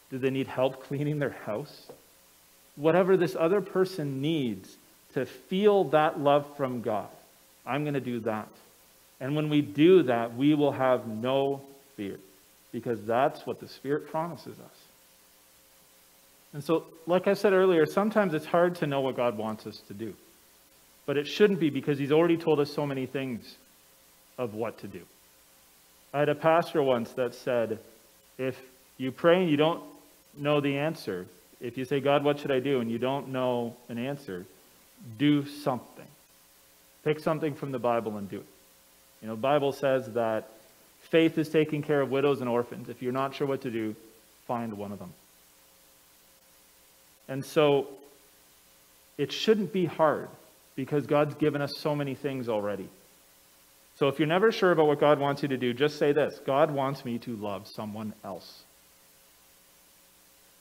Do 0.10 0.18
they 0.18 0.30
need 0.30 0.48
help 0.48 0.84
cleaning 0.84 1.20
their 1.20 1.36
house? 1.46 1.88
Whatever 2.78 3.18
this 3.18 3.36
other 3.38 3.60
person 3.60 4.22
needs 4.22 4.78
to 5.14 5.26
feel 5.26 5.86
that 5.86 6.20
love 6.20 6.46
from 6.56 6.82
God, 6.82 7.10
I'm 7.66 7.84
going 7.84 7.96
to 7.96 8.00
do 8.00 8.22
that. 8.22 8.48
And 9.20 9.36
when 9.36 9.50
we 9.50 9.62
do 9.62 10.04
that, 10.04 10.36
we 10.36 10.56
will 10.56 10.72
have 10.72 11.06
no 11.06 11.62
fear 11.98 12.18
because 12.72 13.04
that's 13.04 13.46
what 13.46 13.60
the 13.60 13.68
Spirit 13.68 14.10
promises 14.10 14.58
us. 14.60 14.78
And 16.54 16.64
so, 16.64 16.86
like 17.08 17.28
I 17.28 17.34
said 17.34 17.54
earlier, 17.54 17.86
sometimes 17.86 18.34
it's 18.34 18.46
hard 18.46 18.76
to 18.76 18.88
know 18.88 19.02
what 19.02 19.16
God 19.16 19.38
wants 19.38 19.66
us 19.66 19.82
to 19.88 19.94
do. 19.94 20.14
But 21.06 21.18
it 21.18 21.28
shouldn't 21.28 21.60
be 21.60 21.70
because 21.70 21.98
He's 21.98 22.12
already 22.12 22.38
told 22.38 22.60
us 22.60 22.74
so 22.74 22.86
many 22.86 23.06
things 23.06 23.56
of 24.38 24.54
what 24.54 24.80
to 24.80 24.88
do. 24.88 25.02
I 26.14 26.20
had 26.20 26.30
a 26.30 26.36
pastor 26.36 26.84
once 26.84 27.12
that 27.14 27.36
said, 27.36 27.80
if 28.38 28.58
you 28.98 29.12
pray 29.12 29.42
and 29.42 29.50
you 29.50 29.58
don't 29.58 29.82
know 30.38 30.60
the 30.60 30.78
answer, 30.78 31.26
if 31.62 31.78
you 31.78 31.86
say, 31.86 32.00
God, 32.00 32.24
what 32.24 32.40
should 32.40 32.52
I 32.52 32.60
do? 32.60 32.80
and 32.80 32.92
you 32.92 32.98
don't 32.98 33.30
know 33.30 33.76
an 33.88 33.98
answer, 33.98 34.46
do 35.18 35.46
something. 35.46 36.08
Pick 37.04 37.20
something 37.20 37.56
from 37.56 37.72
the 37.72 37.80
Bible 37.80 38.18
and 38.18 38.30
do 38.30 38.38
it. 38.38 38.46
You 39.22 39.28
know, 39.28 39.36
Bible 39.36 39.72
says 39.72 40.08
that 40.14 40.50
faith 41.12 41.38
is 41.38 41.50
taking 41.50 41.84
care 41.84 42.02
of 42.02 42.10
widows 42.10 42.42
and 42.42 42.50
orphans. 42.50 42.90
If 42.90 43.02
you're 43.02 43.12
not 43.12 43.36
sure 43.36 43.46
what 43.46 43.62
to 43.62 43.70
do, 43.70 43.96
find 44.48 44.74
one 44.74 44.92
of 44.92 45.00
them. 45.00 45.14
And 47.28 47.46
so 47.46 47.88
it 49.18 49.32
shouldn't 49.32 49.72
be 49.72 49.86
hard 49.86 50.30
because 50.76 51.06
God's 51.06 51.36
given 51.36 51.62
us 51.62 51.78
so 51.78 51.96
many 51.96 52.16
things 52.16 52.50
already. 52.50 52.90
So 53.98 54.08
if 54.08 54.18
you're 54.18 54.28
never 54.28 54.52
sure 54.52 54.72
about 54.72 54.88
what 54.88 55.00
God 55.00 55.20
wants 55.20 55.44
you 55.44 55.50
to 55.50 55.58
do, 55.58 55.74
just 55.74 56.00
say 56.00 56.12
this 56.12 56.40
God 56.46 56.72
wants 56.72 57.06
me 57.06 57.20
to 57.20 57.36
love 57.36 57.68
someone 57.68 58.14
else. 58.24 58.64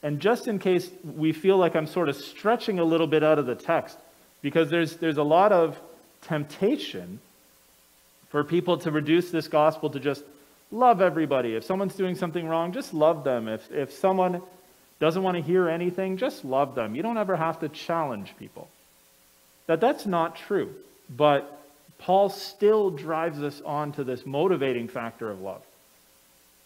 And 0.03 0.21
just 0.21 0.49
in 0.49 0.59
case 0.59 0.91
we 1.05 1.33
feel 1.33 1.57
like 1.57 1.77
I'm 1.77 1.87
sort 1.87 2.09
of 2.09 2.17
stretching 2.17 2.79
a 2.79 2.85
little 2.85 3.07
bit 3.07 3.23
out 3.23 3.39
of 3.39 3.47
the 3.47 3.55
text, 3.55 3.99
because 4.43 4.69
there's, 4.71 4.97
there's 4.97 5.19
a 5.19 5.23
lot 5.23 5.53
of 5.53 5.79
temptation 6.23 7.21
for 8.31 8.45
people 8.45 8.79
to 8.79 8.91
reduce 8.91 9.31
this 9.31 9.49
gospel 9.49 9.91
to 9.91 10.01
just 10.01 10.25
love 10.71 11.01
everybody. 11.01 11.55
If 11.55 11.65
someone's 11.65 11.95
doing 11.95 12.15
something 12.15 12.47
wrong, 12.47 12.73
just 12.73 12.95
love 12.95 13.25
them. 13.25 13.49
If, 13.49 13.71
if 13.71 13.93
someone 13.93 14.43
doesn't 14.99 15.23
want 15.23 15.37
to 15.37 15.43
hear 15.43 15.69
anything, 15.69 16.17
just 16.17 16.45
love 16.45 16.75
them. 16.75 16.95
You 16.95 17.03
don't 17.03 17.19
ever 17.19 17.37
have 17.37 17.61
to 17.61 17.69
challenge 17.69 18.35
people. 18.39 18.69
That 19.67 19.81
that's 19.81 20.07
not 20.07 20.37
true. 20.37 20.75
But 21.09 21.61
Paul 21.99 22.29
still 22.29 22.91
drives 22.91 23.43
us 23.43 23.61
on 23.65 23.93
to 23.93 24.05
this 24.05 24.25
motivating 24.25 24.89
factor 24.89 25.31
of 25.31 25.41
love. 25.41 25.63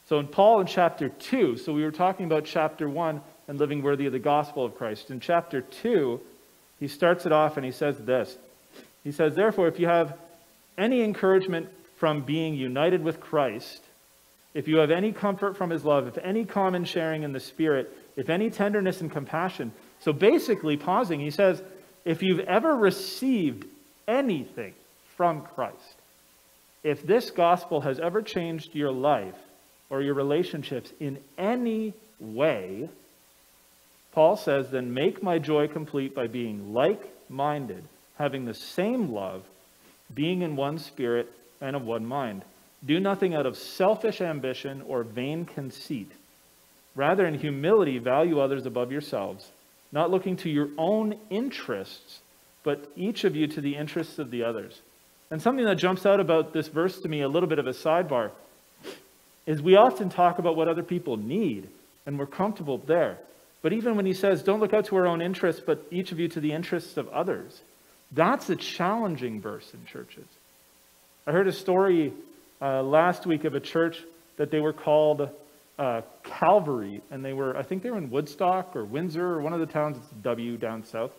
So 0.09 0.19
in 0.19 0.27
Paul 0.27 0.61
in 0.61 0.67
chapter 0.67 1.09
2, 1.09 1.57
so 1.57 1.73
we 1.73 1.83
were 1.83 1.91
talking 1.91 2.27
about 2.27 2.45
chapter 2.45 2.89
1 2.89 3.21
and 3.49 3.59
living 3.59 3.83
worthy 3.83 4.07
of 4.07 4.13
the 4.13 4.19
gospel 4.19 4.65
of 4.65 4.77
Christ. 4.77 5.11
In 5.11 5.21
chapter 5.21 5.63
2, 5.63 6.21
he 6.81 6.89
starts 6.89 7.25
it 7.25 7.33
off 7.33 7.57
and 7.57 7.65
he 7.65 7.73
says 7.73 7.97
this. 7.99 8.37
He 9.03 9.13
says, 9.13 9.35
Therefore, 9.35 9.69
if 9.69 9.79
you 9.79 9.87
have 9.87 10.17
any 10.77 11.03
encouragement 11.03 11.69
from 11.97 12.23
being 12.23 12.55
united 12.55 13.03
with 13.03 13.21
Christ, 13.21 13.81
if 14.55 14.69
you 14.69 14.77
have 14.77 14.91
any 14.91 15.13
comfort 15.13 15.57
from 15.57 15.71
his 15.71 15.85
love, 15.85 16.07
if 16.07 16.17
any 16.19 16.45
common 16.45 16.85
sharing 16.85 17.25
in 17.25 17.33
the 17.33 17.41
Spirit, 17.41 17.93
if 18.17 18.31
any 18.31 18.51
tenderness 18.51 19.01
and 19.01 19.11
compassion. 19.11 19.73
So 20.01 20.13
basically, 20.13 20.77
pausing, 20.77 21.21
he 21.21 21.31
says, 21.31 21.63
if 22.05 22.23
you've 22.23 22.41
ever 22.41 22.75
received 22.75 23.67
anything 24.07 24.75
from 25.17 25.43
Christ. 25.43 25.97
If 26.83 27.07
this 27.07 27.31
gospel 27.31 27.81
has 27.81 27.99
ever 27.99 28.23
changed 28.23 28.75
your 28.75 28.93
life 28.93 29.35
or 29.91 30.03
your 30.03 30.15
relationships 30.15 30.93
in 31.01 31.19
any 31.39 31.95
way, 32.21 32.89
Paul 34.13 34.37
says, 34.37 34.71
then 34.71 34.95
make 34.95 35.23
my 35.23 35.39
joy 35.39 35.67
complete 35.67 36.15
by 36.15 36.27
being 36.27 36.73
like 36.75 37.03
minded, 37.29 37.85
having 38.19 38.45
the 38.45 38.55
same 38.55 39.13
love, 39.13 39.45
being 40.15 40.43
in 40.43 40.57
one 40.57 40.79
spirit 40.79 41.33
and 41.61 41.75
of 41.75 41.83
one 41.85 42.07
mind. 42.07 42.43
Do 42.87 43.01
nothing 43.01 43.35
out 43.35 43.47
of 43.47 43.57
selfish 43.57 44.21
ambition 44.21 44.83
or 44.83 45.03
vain 45.03 45.45
conceit. 45.47 46.11
Rather, 46.95 47.27
in 47.27 47.35
humility, 47.35 47.99
value 47.99 48.41
others 48.41 48.67
above 48.67 48.93
yourselves, 48.93 49.51
not 49.91 50.11
looking 50.11 50.37
to 50.39 50.51
your 50.51 50.69
own 50.77 51.19
interests, 51.31 52.21
but 52.63 52.91
each 52.97 53.25
of 53.25 53.35
you 53.37 53.47
to 53.49 53.61
the 53.61 53.77
interests 53.77 54.19
of 54.19 54.31
the 54.31 54.45
others. 54.45 54.81
And 55.31 55.41
something 55.41 55.65
that 55.65 55.77
jumps 55.77 56.07
out 56.07 56.21
about 56.21 56.53
this 56.53 56.69
verse 56.69 57.01
to 57.01 57.09
me, 57.09 57.23
a 57.23 57.29
little 57.29 57.49
bit 57.49 57.59
of 57.59 57.67
a 57.67 57.73
sidebar, 57.73 58.31
is 59.47 59.61
we 59.61 59.77
often 59.77 60.09
talk 60.09 60.39
about 60.39 60.57
what 60.57 60.69
other 60.69 60.83
people 60.83 61.17
need, 61.17 61.69
and 62.07 62.19
we're 62.19 62.27
comfortable 62.27 62.79
there. 62.79 63.19
But 63.63 63.73
even 63.73 63.97
when 63.97 64.07
he 64.07 64.13
says, 64.13 64.43
don't 64.43 64.61
look 64.61 64.75
out 64.75 64.87
to 64.87 64.97
our 64.97 65.07
own 65.07 65.23
interests, 65.23 65.63
but 65.65 65.87
each 65.91 66.13
of 66.13 66.21
you 66.21 66.29
to 66.29 66.41
the 66.41 66.53
interests 66.53 66.97
of 66.97 67.09
others, 67.09 67.61
that's 68.13 68.51
a 68.51 68.57
challenging 68.57 69.41
verse 69.41 69.73
in 69.73 69.85
churches. 69.87 70.27
I 71.27 71.33
heard 71.33 71.49
a 71.49 71.53
story 71.53 72.13
uh, 72.61 72.83
last 72.83 73.27
week 73.27 73.45
of 73.45 73.55
a 73.55 73.61
church 73.61 74.03
that 74.37 74.51
they 74.51 74.61
were 74.61 74.73
called 74.73 75.29
uh, 75.79 76.03
Calvary, 76.23 77.01
and 77.11 77.25
they 77.25 77.33
were, 77.33 77.57
I 77.57 77.63
think 77.63 77.83
they 77.83 77.91
were 77.91 77.99
in 77.99 78.11
Woodstock 78.11 78.77
or 78.77 78.85
Windsor 78.85 79.25
or 79.25 79.41
one 79.41 79.53
of 79.53 79.61
the 79.61 79.67
towns, 79.67 79.97
it's 79.97 80.09
W 80.23 80.57
down 80.57 80.85
south. 80.85 81.13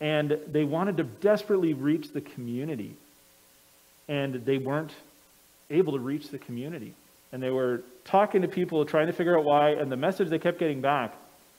And 0.00 0.38
they 0.48 0.64
wanted 0.64 0.96
to 0.96 1.04
desperately 1.04 1.74
reach 1.74 2.12
the 2.12 2.20
community. 2.20 2.96
And 4.08 4.44
they 4.44 4.58
weren't 4.58 4.92
able 5.70 5.92
to 5.92 6.00
reach 6.00 6.30
the 6.30 6.38
community. 6.38 6.94
And 7.30 7.42
they 7.42 7.50
were 7.50 7.82
talking 8.04 8.42
to 8.42 8.48
people, 8.48 8.84
trying 8.84 9.06
to 9.06 9.12
figure 9.12 9.38
out 9.38 9.44
why. 9.44 9.70
And 9.70 9.90
the 9.90 9.96
message 9.96 10.28
they 10.28 10.40
kept 10.40 10.58
getting 10.58 10.80
back 10.80 11.14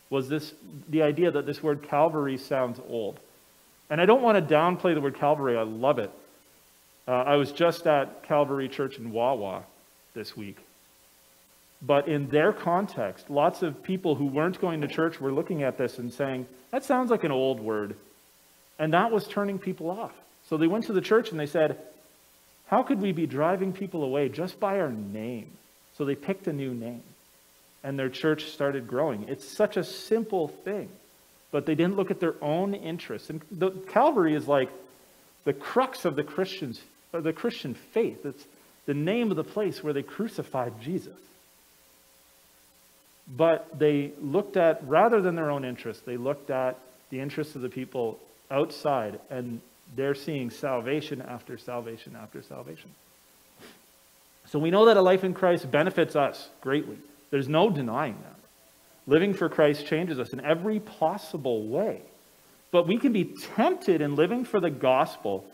was 0.10 0.30
this 0.30 0.54
the 0.90 1.02
idea 1.02 1.32
that 1.32 1.46
this 1.46 1.64
word 1.64 1.84
Calvary 1.84 2.38
sounds 2.38 2.80
old. 2.90 3.20
And 3.90 4.02
I 4.02 4.06
don't 4.06 4.22
want 4.22 4.38
to 4.38 4.54
downplay 4.54 4.94
the 4.94 5.02
word 5.02 5.18
Calvary, 5.18 5.58
I 5.58 5.64
love 5.64 6.00
it. 6.00 6.12
Uh, 7.08 7.12
I 7.12 7.36
was 7.36 7.52
just 7.52 7.86
at 7.86 8.24
Calvary 8.24 8.70
Church 8.70 8.98
in 8.98 9.12
Wawa 9.12 9.64
this 10.14 10.38
week. 10.38 10.58
But 11.82 12.08
in 12.08 12.30
their 12.30 12.54
context, 12.54 13.30
lots 13.30 13.62
of 13.62 13.84
people 13.84 14.16
who 14.16 14.26
weren't 14.26 14.62
going 14.62 14.82
to 14.82 14.88
church 14.88 15.20
were 15.20 15.34
looking 15.34 15.64
at 15.64 15.78
this 15.78 15.98
and 15.98 16.14
saying, 16.14 16.48
that 16.72 16.86
sounds 16.86 17.12
like 17.12 17.26
an 17.26 17.32
old 17.32 17.60
word. 17.60 17.98
And 18.80 18.94
that 18.94 19.12
was 19.12 19.28
turning 19.28 19.60
people 19.60 19.92
off. 19.92 20.14
So 20.48 20.56
they 20.56 20.68
went 20.68 20.86
to 20.86 20.94
the 20.94 21.02
church 21.02 21.32
and 21.32 21.40
they 21.40 21.46
said, 21.46 21.78
how 22.68 22.84
could 22.84 23.02
we 23.02 23.12
be 23.12 23.28
driving 23.28 23.74
people 23.74 24.04
away 24.04 24.30
just 24.30 24.60
by 24.60 24.80
our 24.80 24.92
name? 24.92 25.52
So 25.98 26.06
they 26.06 26.16
picked 26.16 26.48
a 26.48 26.54
new 26.54 26.74
name. 26.74 27.04
And 27.84 28.00
their 28.00 28.10
church 28.10 28.46
started 28.46 28.88
growing. 28.88 29.28
It's 29.28 29.46
such 29.46 29.76
a 29.76 29.84
simple 29.84 30.48
thing. 30.48 30.90
But 31.52 31.66
they 31.66 31.76
didn't 31.76 31.98
look 31.98 32.12
at 32.12 32.22
their 32.22 32.36
own 32.42 32.74
interests. 32.74 33.30
And 33.30 33.42
the, 33.52 33.72
Calvary 33.72 34.36
is 34.36 34.48
like 34.48 34.70
the 35.44 35.54
crux 35.54 36.06
of 36.06 36.16
the 36.16 36.24
Christians, 36.24 36.82
the 37.22 37.34
Christian 37.34 37.74
faith. 37.74 38.26
It's 38.26 38.46
the 38.86 38.94
name 38.94 39.30
of 39.32 39.38
the 39.38 39.44
place 39.44 39.84
where 39.84 39.94
they 39.94 40.04
crucified 40.04 40.82
Jesus. 40.82 41.16
But 43.28 43.80
they 43.80 44.12
looked 44.22 44.58
at, 44.58 44.86
rather 44.88 45.22
than 45.22 45.36
their 45.36 45.50
own 45.50 45.64
interests, 45.64 46.04
they 46.06 46.18
looked 46.18 46.50
at 46.50 46.78
the 47.10 47.20
interests 47.20 47.56
of 47.56 47.62
the 47.62 47.70
people 47.70 48.20
outside, 48.52 49.20
and 49.30 49.62
they're 49.96 50.16
seeing 50.16 50.50
salvation 50.50 51.22
after 51.22 51.58
salvation 51.58 52.18
after 52.22 52.42
salvation. 52.42 52.90
So 54.48 54.60
we 54.60 54.72
know 54.72 54.86
that 54.86 54.98
a 54.98 55.02
life 55.02 55.24
in 55.24 55.34
Christ 55.34 55.72
benefits 55.72 56.16
us 56.16 56.50
greatly. 56.62 56.98
There's 57.30 57.48
no 57.48 57.70
denying 57.70 58.18
that. 58.22 58.36
Living 59.08 59.34
for 59.34 59.50
Christ 59.50 59.86
changes 59.88 60.20
us 60.20 60.34
in 60.34 60.42
every 60.42 60.80
possible 60.80 61.68
way. 61.68 62.02
But 62.72 62.88
we 62.88 62.98
can 62.98 63.14
be 63.14 63.26
tempted 63.56 64.02
in 64.02 64.16
living 64.16 64.46
for 64.46 64.60
the 64.60 64.70
gospel 64.70 65.46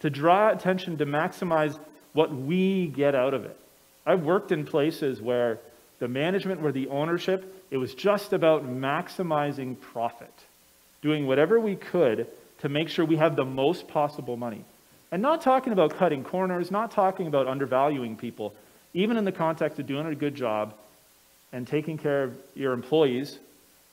to 0.00 0.10
draw 0.10 0.50
attention 0.50 0.98
to 0.98 1.06
maximize 1.06 1.78
what 2.12 2.34
we 2.34 2.86
get 2.88 3.14
out 3.14 3.34
of 3.34 3.44
it. 3.44 3.56
I've 4.06 4.22
worked 4.22 4.52
in 4.52 4.64
places 4.64 5.20
where 5.20 5.58
the 5.98 6.08
management 6.08 6.62
or 6.64 6.72
the 6.72 6.88
ownership, 6.88 7.54
it 7.70 7.76
was 7.76 7.94
just 7.94 8.32
about 8.32 8.66
maximizing 8.66 9.78
profit, 9.80 10.32
doing 11.02 11.26
whatever 11.26 11.58
we 11.60 11.76
could 11.76 12.26
to 12.60 12.68
make 12.68 12.88
sure 12.88 13.04
we 13.04 13.16
have 13.16 13.36
the 13.36 13.44
most 13.44 13.88
possible 13.88 14.36
money. 14.36 14.64
And 15.10 15.22
not 15.22 15.42
talking 15.42 15.72
about 15.72 15.96
cutting 15.96 16.22
corners, 16.22 16.70
not 16.70 16.90
talking 16.90 17.26
about 17.26 17.46
undervaluing 17.46 18.16
people, 18.16 18.54
even 18.94 19.16
in 19.16 19.24
the 19.24 19.32
context 19.32 19.78
of 19.78 19.86
doing 19.86 20.06
a 20.06 20.14
good 20.14 20.34
job 20.34 20.74
and 21.52 21.66
taking 21.66 21.98
care 21.98 22.24
of 22.24 22.34
your 22.54 22.72
employees, 22.72 23.38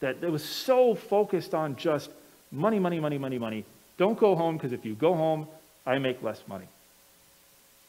that 0.02 0.18
it 0.22 0.30
was 0.30 0.44
so 0.44 0.94
focused 0.94 1.54
on 1.54 1.76
just 1.78 2.10
money, 2.52 2.80
money, 2.80 3.00
money, 3.00 3.18
money, 3.18 3.40
money. 3.40 3.66
Don't 3.98 4.20
go 4.20 4.36
home 4.36 4.58
because 4.58 4.74
if 4.74 4.86
you 4.86 4.94
go 4.94 5.14
home, 5.14 5.48
I 5.86 6.00
make 6.00 6.22
less 6.22 6.42
money 6.48 6.68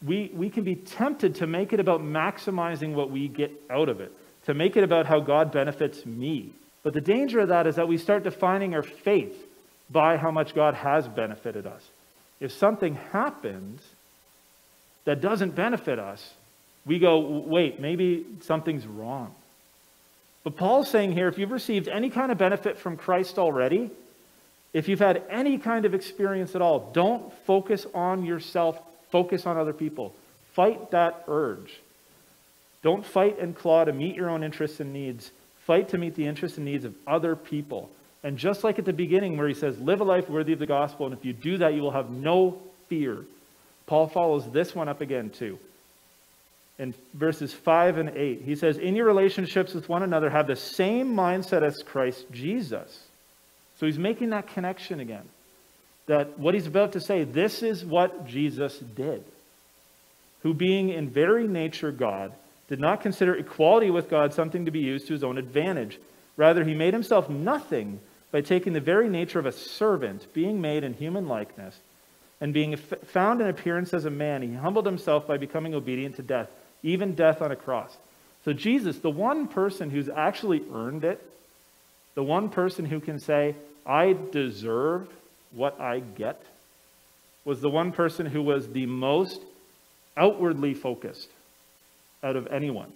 we, 0.05 0.31
we 0.33 0.49
can 0.49 0.63
be 0.63 0.75
tempted 0.75 1.35
to 1.35 1.47
make 1.47 1.73
it 1.73 1.79
about 1.79 2.01
maximizing 2.01 2.93
what 2.93 3.09
we 3.09 3.27
get 3.27 3.51
out 3.69 3.89
of 3.89 3.99
it, 3.99 4.11
to 4.45 4.53
make 4.53 4.77
it 4.77 4.83
about 4.83 5.05
how 5.05 5.19
God 5.19 5.51
benefits 5.51 6.05
me. 6.05 6.51
But 6.83 6.93
the 6.93 7.01
danger 7.01 7.39
of 7.39 7.49
that 7.49 7.67
is 7.67 7.75
that 7.75 7.87
we 7.87 7.97
start 7.97 8.23
defining 8.23 8.75
our 8.75 8.83
faith 8.83 9.35
by 9.89 10.17
how 10.17 10.31
much 10.31 10.53
God 10.53 10.75
has 10.75 11.07
benefited 11.07 11.65
us. 11.65 11.81
If 12.39 12.51
something 12.51 12.95
happens 13.11 13.81
that 15.05 15.21
doesn't 15.21 15.55
benefit 15.55 15.97
us, 15.97 16.33
we 16.85 16.99
go, 16.99 17.19
wait, 17.19 17.79
maybe 17.79 18.25
something's 18.41 18.85
wrong. 18.85 19.33
But 20.43 20.55
Paul's 20.55 20.89
saying 20.89 21.13
here 21.13 21.27
if 21.27 21.37
you've 21.37 21.51
received 21.51 21.87
any 21.87 22.09
kind 22.09 22.31
of 22.31 22.37
benefit 22.37 22.77
from 22.77 22.95
Christ 22.95 23.39
already, 23.39 23.89
if 24.77 24.87
you've 24.87 24.99
had 24.99 25.23
any 25.29 25.57
kind 25.57 25.85
of 25.85 25.93
experience 25.93 26.55
at 26.55 26.61
all, 26.61 26.91
don't 26.93 27.33
focus 27.45 27.85
on 27.93 28.25
yourself 28.25 28.79
Focus 29.09 29.45
on 29.45 29.57
other 29.57 29.73
people. 29.73 30.13
Fight 30.53 30.91
that 30.91 31.23
urge. 31.27 31.79
Don't 32.81 33.05
fight 33.05 33.39
and 33.39 33.55
claw 33.55 33.85
to 33.85 33.93
meet 33.93 34.15
your 34.15 34.29
own 34.29 34.43
interests 34.43 34.79
and 34.79 34.93
needs. 34.93 35.31
Fight 35.65 35.89
to 35.89 35.97
meet 35.97 36.15
the 36.15 36.25
interests 36.25 36.57
and 36.57 36.65
needs 36.65 36.85
of 36.85 36.93
other 37.05 37.35
people. 37.35 37.89
And 38.23 38.37
just 38.37 38.63
like 38.63 38.79
at 38.79 38.85
the 38.85 38.93
beginning, 38.93 39.37
where 39.37 39.47
he 39.47 39.53
says, 39.53 39.79
Live 39.79 40.01
a 40.01 40.03
life 40.03 40.29
worthy 40.29 40.53
of 40.53 40.59
the 40.59 40.65
gospel, 40.65 41.05
and 41.05 41.15
if 41.15 41.23
you 41.23 41.33
do 41.33 41.57
that, 41.59 41.73
you 41.73 41.81
will 41.81 41.91
have 41.91 42.09
no 42.09 42.59
fear. 42.89 43.25
Paul 43.85 44.07
follows 44.07 44.49
this 44.51 44.75
one 44.75 44.89
up 44.89 45.01
again, 45.01 45.29
too. 45.29 45.57
In 46.79 46.93
verses 47.13 47.53
5 47.53 47.97
and 47.97 48.09
8, 48.09 48.41
he 48.41 48.55
says, 48.55 48.77
In 48.77 48.95
your 48.95 49.05
relationships 49.05 49.73
with 49.73 49.87
one 49.87 50.03
another, 50.03 50.29
have 50.29 50.47
the 50.47 50.55
same 50.55 51.15
mindset 51.15 51.63
as 51.63 51.81
Christ 51.83 52.25
Jesus. 52.31 53.06
So 53.79 53.85
he's 53.85 53.99
making 53.99 54.31
that 54.31 54.47
connection 54.47 54.99
again 54.99 55.27
that 56.07 56.39
what 56.39 56.53
he's 56.53 56.67
about 56.67 56.93
to 56.93 57.01
say, 57.01 57.23
this 57.23 57.61
is 57.61 57.85
what 57.85 58.27
Jesus 58.27 58.79
did, 58.79 59.23
who 60.41 60.53
being 60.53 60.89
in 60.89 61.09
very 61.09 61.47
nature 61.47 61.91
God, 61.91 62.31
did 62.69 62.79
not 62.79 63.01
consider 63.01 63.35
equality 63.35 63.89
with 63.89 64.09
God 64.09 64.33
something 64.33 64.65
to 64.65 64.71
be 64.71 64.79
used 64.79 65.07
to 65.07 65.13
his 65.13 65.23
own 65.23 65.37
advantage. 65.37 65.99
Rather, 66.35 66.63
he 66.63 66.73
made 66.73 66.93
himself 66.93 67.29
nothing 67.29 67.99
by 68.31 68.41
taking 68.41 68.73
the 68.73 68.79
very 68.79 69.09
nature 69.09 69.39
of 69.39 69.45
a 69.45 69.51
servant, 69.51 70.31
being 70.33 70.59
made 70.59 70.83
in 70.83 70.93
human 70.93 71.27
likeness, 71.27 71.77
and 72.39 72.53
being 72.53 72.75
found 72.75 73.41
in 73.41 73.47
appearance 73.47 73.93
as 73.93 74.05
a 74.05 74.09
man, 74.09 74.41
he 74.41 74.53
humbled 74.53 74.85
himself 74.85 75.25
by 75.27 75.37
becoming 75.37 75.73
obedient 75.73 76.15
to 76.17 76.21
death, 76.21 76.49
even 76.83 77.15
death 77.15 77.41
on 77.41 77.51
a 77.51 77.55
cross. 77.55 77.95
So, 78.45 78.53
Jesus, 78.53 78.99
the 78.99 79.09
one 79.09 79.47
person 79.47 79.89
who's 79.89 80.09
actually 80.09 80.63
earned 80.73 81.03
it, 81.03 81.21
the 82.17 82.23
one 82.23 82.49
person 82.49 82.83
who 82.83 82.99
can 82.99 83.19
say, 83.19 83.53
I 83.85 84.17
deserve 84.31 85.07
what 85.51 85.79
I 85.79 85.99
get 85.99 86.41
was 87.45 87.61
the 87.61 87.69
one 87.69 87.91
person 87.91 88.25
who 88.25 88.41
was 88.41 88.67
the 88.69 88.87
most 88.87 89.39
outwardly 90.17 90.73
focused 90.73 91.29
out 92.23 92.35
of 92.35 92.47
anyone. 92.47 92.91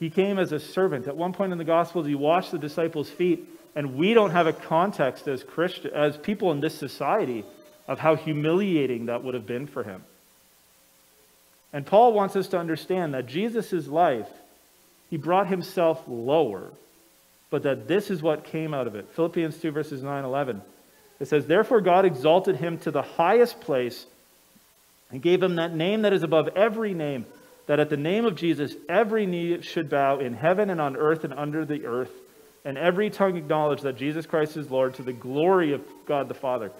He 0.00 0.08
came 0.08 0.38
as 0.38 0.50
a 0.50 0.58
servant. 0.58 1.08
At 1.08 1.18
one 1.18 1.34
point 1.34 1.52
in 1.52 1.58
the 1.58 1.64
Gospels, 1.64 2.06
he 2.06 2.14
washed 2.14 2.52
the 2.52 2.58
disciples' 2.58 3.10
feet, 3.10 3.46
and 3.76 3.96
we 3.96 4.14
don't 4.14 4.30
have 4.30 4.46
a 4.46 4.54
context 4.54 5.28
as 5.28 5.42
Christian, 5.42 5.92
as 5.92 6.16
people 6.16 6.50
in 6.52 6.60
this 6.60 6.74
society 6.74 7.44
of 7.86 7.98
how 7.98 8.16
humiliating 8.16 9.06
that 9.06 9.22
would 9.22 9.34
have 9.34 9.46
been 9.46 9.66
for 9.66 9.82
him. 9.82 10.02
And 11.74 11.84
Paul 11.84 12.14
wants 12.14 12.34
us 12.34 12.48
to 12.48 12.58
understand 12.58 13.12
that 13.12 13.26
Jesus' 13.26 13.86
life, 13.86 14.30
he 15.10 15.18
brought 15.18 15.48
himself 15.48 16.02
lower, 16.08 16.70
but 17.50 17.62
that 17.62 17.88
this 17.88 18.10
is 18.10 18.22
what 18.22 18.44
came 18.44 18.74
out 18.74 18.86
of 18.86 18.94
it. 18.94 19.08
Philippians 19.14 19.58
2, 19.58 19.70
verses 19.70 20.02
9 20.02 20.24
11. 20.24 20.62
It 21.20 21.28
says, 21.28 21.46
Therefore 21.46 21.80
God 21.80 22.04
exalted 22.04 22.56
him 22.56 22.78
to 22.80 22.90
the 22.90 23.02
highest 23.02 23.60
place 23.60 24.06
and 25.10 25.22
gave 25.22 25.42
him 25.42 25.56
that 25.56 25.74
name 25.74 26.02
that 26.02 26.12
is 26.12 26.22
above 26.22 26.48
every 26.56 26.94
name, 26.94 27.26
that 27.66 27.80
at 27.80 27.90
the 27.90 27.96
name 27.96 28.24
of 28.24 28.36
Jesus 28.36 28.74
every 28.88 29.26
knee 29.26 29.62
should 29.62 29.88
bow 29.88 30.18
in 30.18 30.34
heaven 30.34 30.70
and 30.70 30.80
on 30.80 30.96
earth 30.96 31.24
and 31.24 31.32
under 31.32 31.64
the 31.64 31.86
earth, 31.86 32.12
and 32.64 32.76
every 32.76 33.10
tongue 33.10 33.36
acknowledge 33.36 33.82
that 33.82 33.96
Jesus 33.96 34.26
Christ 34.26 34.56
is 34.56 34.70
Lord 34.70 34.94
to 34.94 35.02
the 35.02 35.12
glory 35.12 35.72
of 35.72 35.82
God 36.06 36.28
the 36.28 36.34
Father. 36.34 36.70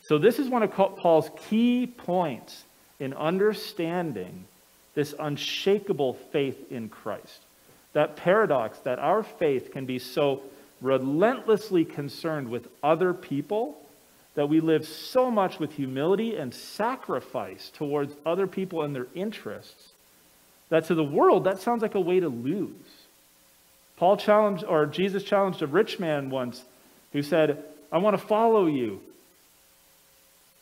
So, 0.00 0.18
this 0.18 0.38
is 0.38 0.48
one 0.48 0.62
of 0.62 0.72
Paul's 0.72 1.30
key 1.48 1.86
points 1.86 2.64
in 2.98 3.14
understanding 3.14 4.46
this 4.94 5.14
unshakable 5.18 6.14
faith 6.32 6.70
in 6.70 6.88
Christ. 6.88 7.40
That 7.92 8.16
paradox 8.16 8.78
that 8.80 8.98
our 8.98 9.22
faith 9.22 9.70
can 9.70 9.86
be 9.86 9.98
so 9.98 10.42
relentlessly 10.80 11.84
concerned 11.84 12.48
with 12.48 12.68
other 12.82 13.14
people 13.14 13.78
that 14.34 14.48
we 14.48 14.60
live 14.60 14.86
so 14.86 15.30
much 15.30 15.58
with 15.58 15.72
humility 15.72 16.36
and 16.36 16.54
sacrifice 16.54 17.70
towards 17.74 18.14
other 18.24 18.46
people 18.46 18.82
and 18.82 18.94
their 18.94 19.06
interests 19.14 19.92
that 20.70 20.86
to 20.86 20.94
the 20.94 21.04
world 21.04 21.44
that 21.44 21.60
sounds 21.60 21.82
like 21.82 21.94
a 21.94 22.00
way 22.00 22.18
to 22.18 22.30
lose. 22.30 22.70
Paul 23.98 24.16
challenged, 24.16 24.64
or 24.64 24.86
Jesus 24.86 25.22
challenged 25.22 25.60
a 25.60 25.66
rich 25.66 26.00
man 26.00 26.30
once 26.30 26.64
who 27.12 27.22
said, 27.22 27.62
I 27.92 27.98
want 27.98 28.18
to 28.18 28.26
follow 28.26 28.66
you. 28.66 29.00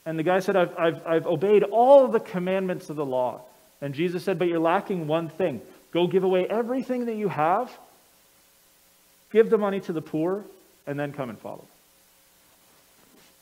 And 0.04 0.18
the 0.18 0.24
guy 0.24 0.40
said, 0.40 0.56
I've, 0.56 0.76
I've, 0.76 1.06
I've 1.06 1.26
obeyed 1.26 1.62
all 1.62 2.08
the 2.08 2.18
commandments 2.18 2.90
of 2.90 2.96
the 2.96 3.06
law. 3.06 3.42
And 3.80 3.94
Jesus 3.94 4.24
said, 4.24 4.36
But 4.36 4.48
you're 4.48 4.58
lacking 4.58 5.06
one 5.06 5.28
thing. 5.28 5.62
Go 5.92 6.06
give 6.06 6.24
away 6.24 6.46
everything 6.48 7.06
that 7.06 7.16
you 7.16 7.28
have 7.28 7.70
give 9.32 9.50
the 9.50 9.58
money 9.58 9.80
to 9.80 9.92
the 9.92 10.02
poor, 10.02 10.44
and 10.86 10.98
then 10.98 11.12
come 11.12 11.30
and 11.30 11.38
follow. 11.38 11.64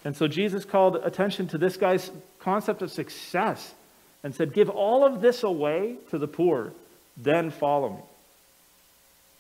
And 0.04 0.16
so 0.16 0.28
Jesus 0.28 0.64
called 0.64 0.96
attention 0.96 1.48
to 1.48 1.58
this 1.58 1.76
guy's 1.76 2.10
concept 2.40 2.82
of 2.82 2.90
success 2.90 3.74
and 4.22 4.34
said, 4.34 4.52
Give 4.52 4.68
all 4.68 5.04
of 5.04 5.20
this 5.20 5.42
away 5.42 5.96
to 6.10 6.18
the 6.18 6.28
poor, 6.28 6.72
then 7.16 7.50
follow 7.50 7.90
me. 7.90 8.02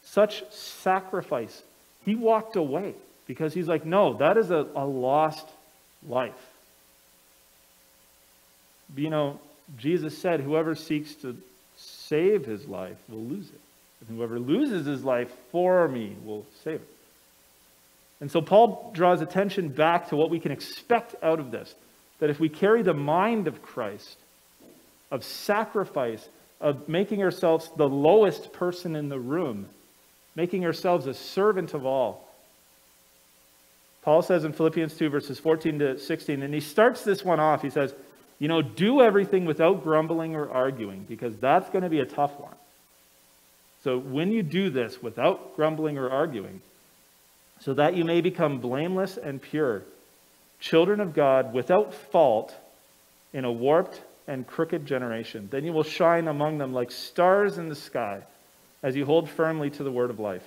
Such 0.02 0.50
sacrifice. 0.52 1.62
He 2.04 2.14
walked 2.14 2.56
away 2.56 2.94
because 3.26 3.54
he's 3.54 3.68
like, 3.68 3.84
No, 3.84 4.14
that 4.14 4.36
is 4.36 4.50
a, 4.50 4.66
a 4.74 4.84
lost 4.84 5.46
life. 6.06 6.32
You 8.96 9.10
know, 9.10 9.40
Jesus 9.76 10.16
said, 10.18 10.40
Whoever 10.40 10.74
seeks 10.74 11.14
to 11.16 11.36
save 12.08 12.44
his 12.46 12.66
life 12.66 12.96
will 13.08 13.24
lose 13.24 13.48
it. 13.48 13.60
And 14.00 14.16
whoever 14.16 14.38
loses 14.38 14.86
his 14.86 15.04
life 15.04 15.30
for 15.50 15.88
me 15.88 16.16
will 16.24 16.46
save 16.64 16.76
it. 16.76 16.88
And 18.20 18.30
so 18.30 18.40
Paul 18.40 18.90
draws 18.94 19.20
attention 19.20 19.68
back 19.68 20.08
to 20.08 20.16
what 20.16 20.30
we 20.30 20.40
can 20.40 20.52
expect 20.52 21.14
out 21.22 21.38
of 21.38 21.50
this. 21.50 21.74
That 22.18 22.30
if 22.30 22.40
we 22.40 22.48
carry 22.48 22.82
the 22.82 22.94
mind 22.94 23.46
of 23.46 23.62
Christ, 23.62 24.16
of 25.10 25.24
sacrifice, 25.24 26.28
of 26.60 26.88
making 26.88 27.22
ourselves 27.22 27.70
the 27.76 27.88
lowest 27.88 28.52
person 28.52 28.96
in 28.96 29.08
the 29.08 29.18
room, 29.18 29.68
making 30.34 30.64
ourselves 30.64 31.06
a 31.06 31.14
servant 31.14 31.74
of 31.74 31.86
all. 31.86 32.28
Paul 34.02 34.22
says 34.22 34.44
in 34.44 34.52
Philippians 34.52 34.96
2, 34.96 35.10
verses 35.10 35.38
14 35.38 35.78
to 35.80 35.98
16, 35.98 36.42
and 36.42 36.54
he 36.54 36.60
starts 36.60 37.04
this 37.04 37.24
one 37.24 37.40
off. 37.40 37.62
He 37.62 37.70
says, 37.70 37.94
You 38.38 38.48
know, 38.48 38.62
do 38.62 39.00
everything 39.00 39.46
without 39.46 39.82
grumbling 39.82 40.36
or 40.36 40.50
arguing, 40.50 41.04
because 41.08 41.36
that's 41.36 41.68
going 41.70 41.82
to 41.82 41.90
be 41.90 42.00
a 42.00 42.06
tough 42.06 42.38
one. 42.38 42.54
So 43.82 43.98
when 43.98 44.32
you 44.32 44.42
do 44.42 44.70
this 44.70 45.02
without 45.02 45.56
grumbling 45.56 45.98
or 45.98 46.10
arguing, 46.10 46.60
so 47.60 47.74
that 47.74 47.96
you 47.96 48.04
may 48.04 48.20
become 48.20 48.60
blameless 48.60 49.16
and 49.16 49.42
pure, 49.42 49.82
children 50.60 51.00
of 51.00 51.14
God 51.14 51.52
without 51.52 51.94
fault 51.94 52.54
in 53.32 53.44
a 53.44 53.52
warped 53.52 54.00
and 54.26 54.46
crooked 54.46 54.86
generation. 54.86 55.48
Then 55.50 55.64
you 55.64 55.72
will 55.72 55.82
shine 55.82 56.28
among 56.28 56.58
them 56.58 56.72
like 56.72 56.90
stars 56.90 57.58
in 57.58 57.68
the 57.68 57.74
sky 57.74 58.22
as 58.82 58.94
you 58.94 59.04
hold 59.04 59.28
firmly 59.28 59.70
to 59.70 59.82
the 59.82 59.90
word 59.90 60.10
of 60.10 60.20
life. 60.20 60.46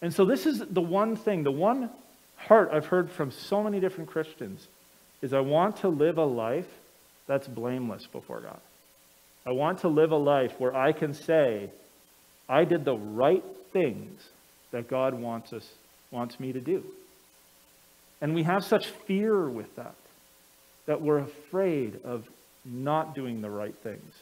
And 0.00 0.12
so, 0.12 0.24
this 0.24 0.46
is 0.46 0.60
the 0.60 0.80
one 0.80 1.16
thing, 1.16 1.42
the 1.42 1.50
one 1.50 1.90
heart 2.36 2.70
I've 2.72 2.86
heard 2.86 3.10
from 3.10 3.30
so 3.30 3.62
many 3.62 3.80
different 3.80 4.10
Christians 4.10 4.68
is 5.22 5.32
I 5.32 5.40
want 5.40 5.78
to 5.78 5.88
live 5.88 6.18
a 6.18 6.24
life 6.24 6.68
that's 7.26 7.48
blameless 7.48 8.06
before 8.06 8.40
God. 8.40 8.60
I 9.44 9.52
want 9.52 9.80
to 9.80 9.88
live 9.88 10.10
a 10.10 10.16
life 10.16 10.58
where 10.58 10.74
I 10.74 10.92
can 10.92 11.14
say, 11.14 11.70
I 12.48 12.64
did 12.64 12.84
the 12.84 12.96
right 12.96 13.44
things 13.72 14.22
that 14.70 14.88
God 14.88 15.14
wants 15.14 15.52
us 15.52 15.68
wants 16.10 16.38
me 16.38 16.52
to 16.52 16.60
do. 16.60 16.84
And 18.20 18.34
we 18.34 18.44
have 18.44 18.64
such 18.64 18.86
fear 18.86 19.48
with 19.48 19.74
that 19.76 19.94
that 20.86 21.02
we're 21.02 21.18
afraid 21.18 21.98
of 22.04 22.28
not 22.64 23.14
doing 23.14 23.42
the 23.42 23.50
right 23.50 23.74
things. 23.74 24.14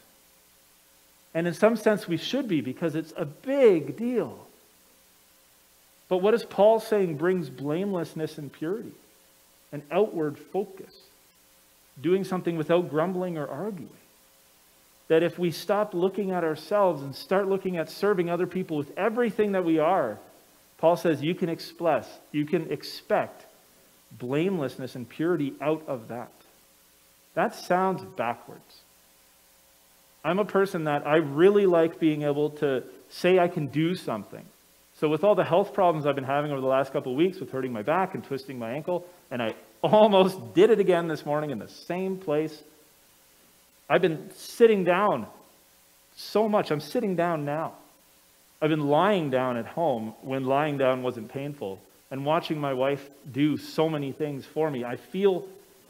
And 1.35 1.46
in 1.46 1.54
some 1.54 1.76
sense, 1.76 2.09
we 2.09 2.16
should 2.16 2.48
be 2.48 2.61
because 2.61 2.94
it's 2.94 3.12
a 3.16 3.24
big 3.24 3.96
deal. 3.96 4.46
But 6.09 6.18
what 6.18 6.35
is 6.35 6.44
Paul 6.44 6.80
saying 6.80 7.16
brings 7.16 7.50
blamelessness 7.50 8.38
and 8.38 8.52
purity, 8.52 8.92
an 9.74 9.82
outward 9.90 10.38
focus, 10.38 10.94
doing 12.00 12.22
something 12.22 12.56
without 12.56 12.88
grumbling 12.88 13.37
or 13.37 13.46
arguing. 13.46 13.90
That 15.08 15.22
if 15.24 15.38
we 15.38 15.50
stop 15.50 15.92
looking 15.92 16.30
at 16.30 16.44
ourselves 16.44 17.02
and 17.02 17.14
start 17.14 17.48
looking 17.48 17.76
at 17.76 17.90
serving 17.90 18.30
other 18.30 18.46
people 18.46 18.76
with 18.76 18.96
everything 18.96 19.52
that 19.52 19.64
we 19.64 19.80
are, 19.80 20.18
Paul 20.78 20.96
says 20.96 21.22
you 21.22 21.34
can 21.34 21.48
express, 21.48 22.08
you 22.30 22.46
can 22.46 22.70
expect 22.70 23.44
blamelessness 24.12 24.94
and 24.94 25.08
purity 25.08 25.54
out 25.60 25.82
of 25.88 26.08
that. 26.08 26.32
That 27.34 27.56
sounds 27.56 28.02
backwards. 28.16 28.82
I'm 30.24 30.38
a 30.38 30.44
person 30.44 30.84
that 30.84 31.06
I 31.06 31.16
really 31.16 31.66
like 31.66 31.98
being 31.98 32.22
able 32.22 32.50
to 32.50 32.84
say 33.10 33.38
I 33.38 33.48
can 33.48 33.66
do 33.66 33.94
something. 33.96 34.44
So, 34.96 35.08
with 35.08 35.24
all 35.24 35.34
the 35.34 35.44
health 35.44 35.74
problems 35.74 36.06
I've 36.06 36.14
been 36.14 36.22
having 36.22 36.52
over 36.52 36.60
the 36.60 36.68
last 36.68 36.92
couple 36.92 37.12
of 37.12 37.18
weeks 37.18 37.40
with 37.40 37.50
hurting 37.50 37.72
my 37.72 37.82
back 37.82 38.14
and 38.14 38.22
twisting 38.22 38.58
my 38.58 38.70
ankle, 38.70 39.04
and 39.35 39.42
I 39.42 39.53
almost 39.83 40.55
did 40.55 40.70
it 40.70 40.79
again 40.79 41.09
this 41.09 41.27
morning 41.27 41.51
in 41.51 41.59
the 41.59 41.66
same 41.66 42.18
place, 42.18 42.62
I've 43.90 44.01
been 44.01 44.31
sitting 44.37 44.85
down 44.85 45.27
so 46.14 46.49
much. 46.49 46.70
I'm 46.70 46.79
sitting 46.79 47.16
down 47.16 47.44
now. 47.44 47.73
I've 48.62 48.70
been 48.70 48.87
lying 48.87 49.31
down 49.31 49.57
at 49.57 49.66
home 49.66 50.14
when 50.23 50.44
lying 50.44 50.79
down 50.79 51.03
wasn't 51.03 51.33
painful 51.33 51.81
and 52.12 52.25
watching 52.25 52.61
my 52.61 52.75
wife 52.75 53.11
do 53.33 53.57
so 53.57 53.88
many 53.88 54.12
things 54.12 54.47
for 54.47 54.70
me. 54.70 54.85
I 54.85 54.94
feel 54.94 55.49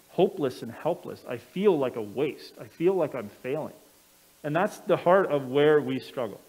hopeless 0.08 0.62
and 0.62 0.72
helpless. 0.72 1.22
I 1.28 1.36
feel 1.36 1.78
like 1.78 1.96
a 1.96 2.02
waste. 2.02 2.54
I 2.58 2.64
feel 2.64 2.94
like 2.94 3.14
I'm 3.14 3.28
failing. 3.42 3.74
And 4.42 4.56
that's 4.56 4.78
the 4.78 4.96
heart 4.96 5.30
of 5.30 5.48
where 5.48 5.82
we 5.82 5.98
struggle, 5.98 6.40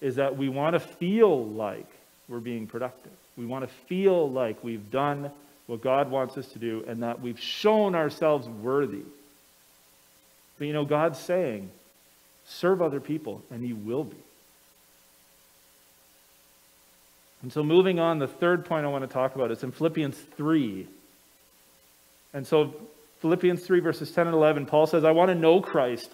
is 0.00 0.16
that 0.16 0.38
we 0.38 0.48
want 0.48 0.72
to 0.72 0.80
feel 0.80 1.44
like 1.44 1.86
we're 2.28 2.40
being 2.40 2.66
productive. 2.66 3.12
We 3.36 3.44
want 3.44 3.68
to 3.68 3.74
feel 3.88 4.30
like 4.30 4.64
we've 4.64 4.90
done 4.90 5.30
what 5.66 5.82
God 5.82 6.10
wants 6.10 6.36
us 6.36 6.46
to 6.48 6.58
do 6.58 6.84
and 6.86 7.02
that 7.02 7.20
we've 7.20 7.40
shown 7.40 7.94
ourselves 7.94 8.48
worthy. 8.48 9.02
But 10.58 10.66
you 10.66 10.72
know, 10.72 10.84
God's 10.84 11.18
saying, 11.18 11.70
serve 12.46 12.82
other 12.82 13.00
people, 13.00 13.42
and 13.50 13.66
you 13.66 13.76
will 13.76 14.04
be. 14.04 14.16
And 17.42 17.52
so, 17.52 17.62
moving 17.62 17.98
on, 17.98 18.18
the 18.18 18.28
third 18.28 18.64
point 18.64 18.86
I 18.86 18.88
want 18.88 19.02
to 19.02 19.12
talk 19.12 19.34
about 19.34 19.50
is 19.50 19.62
in 19.62 19.72
Philippians 19.72 20.16
3, 20.36 20.86
and 22.34 22.44
so, 22.44 22.74
Philippians 23.20 23.64
3, 23.64 23.80
verses 23.80 24.10
10 24.10 24.26
and 24.26 24.34
11, 24.34 24.66
Paul 24.66 24.86
says, 24.86 25.04
I 25.04 25.12
want 25.12 25.30
to 25.30 25.34
know 25.34 25.60
Christ. 25.60 26.10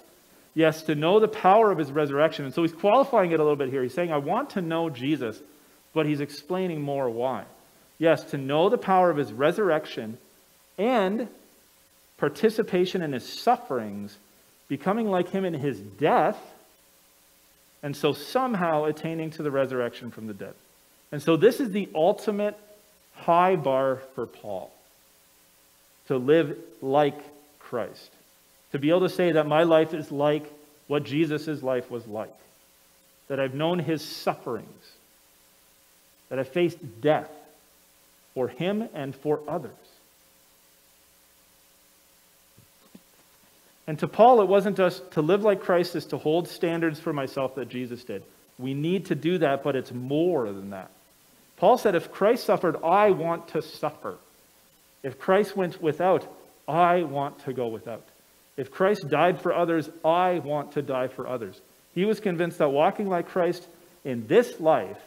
Yes, 0.55 0.83
to 0.83 0.95
know 0.95 1.19
the 1.19 1.29
power 1.29 1.73
of 1.73 1.79
his 1.79 1.91
resurrection. 1.91 2.45
And 2.45 2.55
so 2.55 2.63
he's 2.63 2.73
qualifying 2.73 3.33
it 3.33 3.41
a 3.41 3.43
little 3.43 3.57
bit 3.57 3.71
here. 3.71 3.83
He's 3.83 3.95
saying, 3.95 4.13
I 4.13 4.19
want 4.19 4.51
to 4.51 4.61
know 4.61 4.91
Jesus, 4.91 5.41
but 5.95 6.07
he's 6.07 6.21
explaining 6.21 6.83
more 6.83 7.09
why. 7.09 7.45
Yes, 8.01 8.25
to 8.31 8.39
know 8.39 8.71
the 8.71 8.79
power 8.79 9.11
of 9.11 9.19
his 9.19 9.31
resurrection 9.31 10.17
and 10.79 11.29
participation 12.17 13.03
in 13.03 13.13
his 13.13 13.31
sufferings, 13.31 14.17
becoming 14.69 15.11
like 15.11 15.29
him 15.29 15.45
in 15.45 15.53
his 15.53 15.79
death, 15.79 16.39
and 17.83 17.95
so 17.95 18.15
somehow 18.15 18.85
attaining 18.85 19.31
to 19.33 19.43
the 19.43 19.51
resurrection 19.51 20.11
from 20.11 20.27
the 20.27 20.33
dead. 20.33 20.55
And 21.13 21.23
so 21.23 21.37
this 21.37 21.61
is 21.61 21.73
the 21.73 21.91
ultimate 21.95 22.57
high 23.15 23.57
bar 23.57 24.01
for 24.15 24.27
Paul 24.27 24.73
to 26.09 26.17
live 26.17 26.57
like 26.81 27.19
Christ. 27.59 28.11
To 28.73 28.79
be 28.79 28.89
able 28.89 29.01
to 29.01 29.11
say 29.11 29.33
that 29.33 29.47
my 29.47 29.65
life 29.65 29.93
is 29.93 30.11
like 30.11 30.51
what 30.87 31.05
Jesus' 31.05 31.63
life 31.63 31.91
was 31.91 32.07
like. 32.07 32.35
That 33.29 33.41
I've 33.41 33.55
known 33.55 33.79
his 33.79 34.03
sufferings. 34.03 34.93
That 36.31 36.39
I 36.39 36.45
faced 36.45 36.79
death 37.03 37.31
for 38.35 38.49
him 38.49 38.89
and 38.95 39.15
for 39.15 39.41
others. 39.49 39.73
And 43.87 43.99
to 43.99 44.09
Paul, 44.09 44.41
it 44.41 44.47
wasn't 44.47 44.77
just 44.77 45.11
to 45.13 45.23
live 45.23 45.43
like 45.43 45.63
Christ 45.63 45.97
is 45.97 46.07
to 46.07 46.19
hold 46.19 46.47
standards 46.47 47.01
for 47.01 47.13
myself 47.13 47.57
that 47.57 47.69
Jesus 47.69 48.05
did. 48.05 48.23
We 48.59 48.73
need 48.73 49.07
to 49.07 49.15
do 49.15 49.39
that, 49.39 49.65
but 49.65 49.75
it's 49.75 49.91
more 49.91 50.47
than 50.47 50.71
that. 50.71 50.91
Paul 51.57 51.77
said, 51.77 51.95
if 51.95 52.13
Christ 52.13 52.45
suffered, 52.45 52.77
I 52.85 53.11
want 53.11 53.49
to 53.49 53.63
suffer. 53.63 54.17
If 55.03 55.19
Christ 55.19 55.57
went 55.57 55.83
without, 55.83 56.27
I 56.69 57.03
want 57.03 57.41
to 57.47 57.53
go 57.53 57.69
without. 57.69 58.05
If 58.57 58.71
Christ 58.71 59.09
died 59.09 59.41
for 59.41 59.53
others, 59.53 59.89
I 60.05 60.39
want 60.39 60.73
to 60.73 60.83
die 60.83 61.09
for 61.09 61.27
others. 61.27 61.61
He 61.95 62.05
was 62.05 62.21
convinced 62.21 62.59
that 62.59 62.69
walking 62.69 63.09
like 63.09 63.29
Christ 63.29 63.67
in 64.05 64.27
this 64.27 64.61
life 64.61 65.01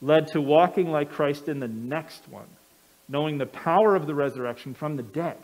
led 0.00 0.28
to 0.28 0.40
walking 0.40 0.90
like 0.90 1.12
Christ 1.12 1.48
in 1.48 1.60
the 1.60 1.68
next 1.68 2.28
one, 2.28 2.46
knowing 3.08 3.38
the 3.38 3.46
power 3.46 3.96
of 3.96 4.06
the 4.06 4.14
resurrection 4.14 4.74
from 4.74 4.96
the 4.96 5.02
dead. 5.02 5.36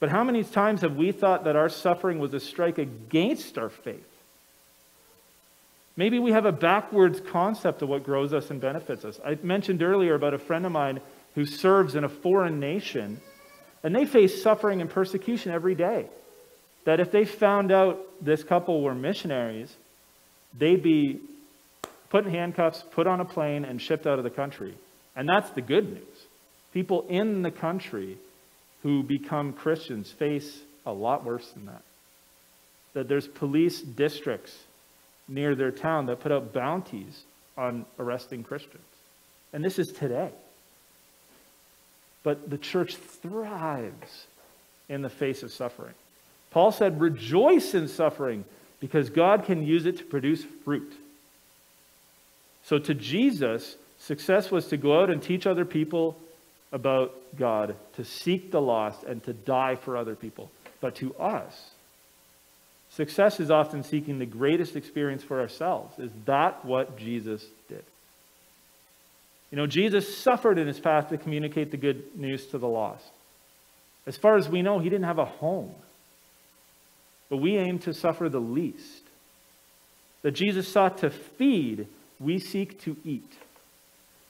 But 0.00 0.10
how 0.10 0.24
many 0.24 0.44
times 0.44 0.82
have 0.82 0.96
we 0.96 1.12
thought 1.12 1.44
that 1.44 1.56
our 1.56 1.68
suffering 1.68 2.18
was 2.18 2.32
a 2.34 2.40
strike 2.40 2.78
against 2.78 3.58
our 3.58 3.68
faith? 3.68 4.04
Maybe 5.96 6.20
we 6.20 6.30
have 6.30 6.46
a 6.46 6.52
backwards 6.52 7.20
concept 7.20 7.82
of 7.82 7.88
what 7.88 8.04
grows 8.04 8.32
us 8.32 8.50
and 8.50 8.60
benefits 8.60 9.04
us. 9.04 9.18
I 9.24 9.36
mentioned 9.42 9.82
earlier 9.82 10.14
about 10.14 10.34
a 10.34 10.38
friend 10.38 10.64
of 10.64 10.70
mine 10.70 11.00
who 11.34 11.44
serves 11.44 11.96
in 11.96 12.04
a 12.04 12.08
foreign 12.08 12.60
nation, 12.60 13.20
and 13.82 13.94
they 13.94 14.06
face 14.06 14.40
suffering 14.40 14.80
and 14.80 14.88
persecution 14.88 15.50
every 15.50 15.74
day. 15.74 16.06
That 16.84 17.00
if 17.00 17.10
they 17.10 17.24
found 17.24 17.72
out 17.72 18.00
this 18.20 18.44
couple 18.44 18.80
were 18.80 18.94
missionaries, 18.94 19.74
they'd 20.56 20.82
be 20.82 21.20
put 22.10 22.26
in 22.26 22.30
handcuffs, 22.30 22.84
put 22.90 23.06
on 23.06 23.20
a 23.20 23.24
plane, 23.24 23.64
and 23.64 23.80
shipped 23.80 24.06
out 24.06 24.18
of 24.18 24.24
the 24.24 24.30
country. 24.30 24.74
And 25.16 25.28
that's 25.28 25.50
the 25.50 25.62
good 25.62 25.92
news. 25.92 26.26
People 26.72 27.06
in 27.08 27.42
the 27.42 27.50
country 27.50 28.18
who 28.82 29.02
become 29.02 29.52
Christians 29.52 30.10
face 30.10 30.60
a 30.86 30.92
lot 30.92 31.24
worse 31.24 31.50
than 31.50 31.66
that. 31.66 31.82
That 32.94 33.08
there's 33.08 33.26
police 33.26 33.80
districts 33.80 34.56
near 35.26 35.54
their 35.54 35.70
town 35.70 36.06
that 36.06 36.20
put 36.20 36.32
out 36.32 36.52
bounties 36.52 37.22
on 37.56 37.84
arresting 37.98 38.44
Christians. 38.44 38.84
And 39.52 39.64
this 39.64 39.78
is 39.78 39.88
today. 39.88 40.30
But 42.22 42.48
the 42.48 42.58
church 42.58 42.96
thrives 42.96 44.26
in 44.88 45.02
the 45.02 45.10
face 45.10 45.42
of 45.42 45.52
suffering. 45.52 45.94
Paul 46.50 46.72
said, 46.72 47.00
Rejoice 47.00 47.74
in 47.74 47.88
suffering 47.88 48.44
because 48.80 49.10
God 49.10 49.44
can 49.44 49.66
use 49.66 49.86
it 49.86 49.98
to 49.98 50.04
produce 50.04 50.44
fruit. 50.64 50.92
So 52.68 52.78
to 52.78 52.92
Jesus, 52.92 53.76
success 53.98 54.50
was 54.50 54.66
to 54.66 54.76
go 54.76 55.00
out 55.00 55.08
and 55.08 55.22
teach 55.22 55.46
other 55.46 55.64
people 55.64 56.18
about 56.70 57.14
God, 57.34 57.74
to 57.94 58.04
seek 58.04 58.50
the 58.50 58.60
lost, 58.60 59.04
and 59.04 59.24
to 59.24 59.32
die 59.32 59.76
for 59.76 59.96
other 59.96 60.14
people. 60.14 60.50
But 60.82 60.96
to 60.96 61.14
us, 61.14 61.70
success 62.90 63.40
is 63.40 63.50
often 63.50 63.82
seeking 63.82 64.18
the 64.18 64.26
greatest 64.26 64.76
experience 64.76 65.22
for 65.22 65.40
ourselves. 65.40 65.98
Is 65.98 66.10
that 66.26 66.62
what 66.62 66.98
Jesus 66.98 67.42
did? 67.70 67.84
You 69.50 69.56
know, 69.56 69.66
Jesus 69.66 70.18
suffered 70.18 70.58
in 70.58 70.66
his 70.66 70.78
path 70.78 71.08
to 71.08 71.16
communicate 71.16 71.70
the 71.70 71.78
good 71.78 72.14
news 72.18 72.48
to 72.48 72.58
the 72.58 72.68
lost. 72.68 73.10
As 74.06 74.18
far 74.18 74.36
as 74.36 74.46
we 74.46 74.60
know, 74.60 74.78
he 74.78 74.90
didn't 74.90 75.06
have 75.06 75.18
a 75.18 75.24
home. 75.24 75.74
But 77.30 77.38
we 77.38 77.56
aim 77.56 77.78
to 77.80 77.94
suffer 77.94 78.28
the 78.28 78.40
least. 78.40 79.04
That 80.20 80.32
Jesus 80.32 80.68
sought 80.68 80.98
to 80.98 81.08
feed, 81.08 81.86
we 82.20 82.38
seek 82.38 82.80
to 82.82 82.96
eat. 83.04 83.32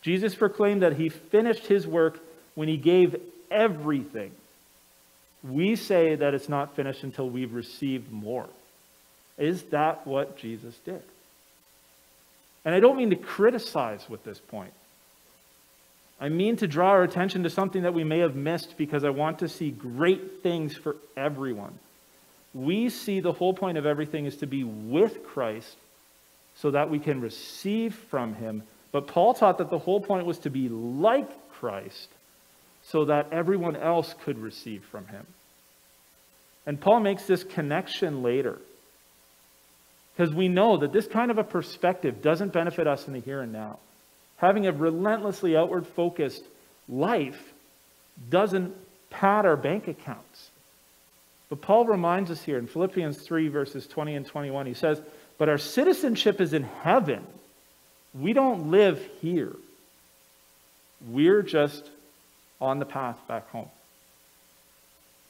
Jesus 0.03 0.35
proclaimed 0.35 0.83
that 0.83 0.95
he 0.95 1.09
finished 1.09 1.67
his 1.67 1.87
work 1.87 2.19
when 2.55 2.69
he 2.69 2.77
gave 2.77 3.21
everything. 3.51 4.33
We 5.43 5.77
say 5.77 6.15
that 6.15 6.35
it's 6.35 6.49
not 6.49 6.77
finished 6.77 7.03
until 7.03 7.29
we've 7.29 7.55
received 7.55 8.11
more. 8.11 8.47
Is 9.37 9.63
that 9.65 10.07
what 10.07 10.37
Jesus 10.37 10.77
did? 10.85 11.03
And 12.65 12.75
I 12.75 12.81
don't 12.81 12.97
mean 12.97 13.11
to 13.11 13.17
criticize 13.17 14.09
with 14.09 14.25
this 14.25 14.39
point. 14.39 14.73
I 16.21 16.29
mean 16.29 16.57
to 16.57 16.67
draw 16.67 16.91
our 16.91 17.05
attention 17.05 17.45
to 17.45 17.51
something 17.51 17.83
that 17.83 17.95
we 17.95 18.03
may 18.03 18.19
have 18.19 18.35
missed 18.35 18.77
because 18.77 19.05
I 19.05 19.11
want 19.11 19.39
to 19.39 19.49
see 19.49 19.71
great 19.71 20.43
things 20.43 20.77
for 20.77 20.97
everyone. 21.17 21.79
We 22.53 22.89
see 22.89 23.21
the 23.21 23.33
whole 23.33 23.55
point 23.55 23.79
of 23.79 23.87
everything 23.87 24.27
is 24.27 24.37
to 24.39 24.47
be 24.47 24.65
with 24.65 25.25
Christ 25.25 25.77
so 26.61 26.71
that 26.73 26.91
we 26.91 26.99
can 26.99 27.21
receive 27.21 27.95
from 27.95 28.35
him. 28.35 28.63
But 28.91 29.07
Paul 29.07 29.35
taught 29.35 29.59
that 29.59 29.71
the 29.71 29.79
whole 29.79 30.01
point 30.01 30.27
was 30.27 30.39
to 30.41 30.51
be 30.51 30.69
like 30.69 31.51
Christ 31.53 32.09
so 32.85 33.05
that 33.07 33.33
everyone 33.33 33.77
else 33.77 34.15
could 34.25 34.39
receive 34.39 34.85
from 34.85 35.07
him. 35.07 35.27
And 36.67 36.81
Paul 36.81 37.01
makes 37.01 37.25
this 37.25 37.45
connection 37.45 38.23
later. 38.23 38.59
Because 40.17 40.35
we 40.35 40.49
know 40.49 40.79
that 40.79 40.93
this 40.93 41.07
kind 41.07 41.31
of 41.31 41.39
a 41.39 41.45
perspective 41.45 42.23
doesn't 42.23 42.53
benefit 42.53 42.87
us 42.87 43.07
in 43.07 43.13
the 43.13 43.21
here 43.21 43.41
and 43.41 43.53
now. 43.53 43.79
Having 44.39 44.67
a 44.67 44.73
relentlessly 44.73 45.57
outward 45.57 45.87
focused 45.87 46.43
life 46.89 47.41
doesn't 48.29 48.75
pad 49.11 49.47
our 49.47 49.57
bank 49.57 49.87
accounts. 49.87 50.51
But 51.49 51.63
Paul 51.63 51.87
reminds 51.87 52.31
us 52.31 52.43
here 52.43 52.59
in 52.59 52.67
Philippians 52.67 53.19
3, 53.19 53.49
verses 53.49 53.87
20 53.87 54.17
and 54.17 54.27
21, 54.27 54.67
he 54.67 54.75
says, 54.75 55.01
But 55.39 55.49
our 55.49 55.59
citizenship 55.59 56.41
is 56.41 56.53
in 56.53 56.65
heaven. 56.65 57.25
We 58.13 58.33
don't 58.33 58.71
live 58.71 59.01
here. 59.21 59.55
We're 61.09 61.43
just 61.43 61.89
on 62.61 62.81
the 62.81 62.85
path 62.85 63.19
back 63.29 63.49
home. 63.51 63.71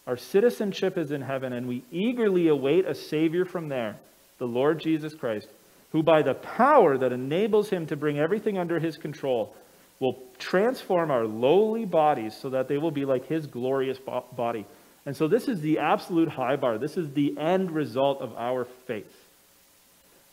Our 0.06 0.16
citizenship 0.16 0.96
is 0.96 1.10
in 1.10 1.20
heaven, 1.20 1.52
and 1.52 1.68
we 1.68 1.84
eagerly 1.92 2.48
await 2.48 2.86
a 2.86 2.94
Savior 2.94 3.44
from 3.44 3.68
there 3.68 3.96
the 4.38 4.46
Lord 4.46 4.80
Jesus 4.80 5.14
Christ, 5.14 5.48
who 5.92 6.02
by 6.02 6.22
the 6.22 6.34
power 6.34 6.96
that 6.96 7.12
enables 7.12 7.68
him 7.68 7.86
to 7.86 7.96
bring 7.96 8.18
everything 8.18 8.56
under 8.56 8.78
his 8.78 8.96
control 8.96 9.54
will 10.00 10.16
transform 10.38 11.10
our 11.10 11.26
lowly 11.26 11.84
bodies 11.84 12.36
so 12.40 12.50
that 12.50 12.68
they 12.68 12.78
will 12.78 12.92
be 12.92 13.04
like 13.04 13.26
his 13.26 13.46
glorious 13.46 13.98
body. 14.36 14.64
And 15.04 15.16
so 15.16 15.26
this 15.26 15.48
is 15.48 15.60
the 15.60 15.80
absolute 15.80 16.28
high 16.28 16.56
bar. 16.56 16.78
This 16.78 16.96
is 16.96 17.10
the 17.12 17.36
end 17.36 17.72
result 17.72 18.20
of 18.20 18.32
our 18.36 18.64
faith. 18.86 19.17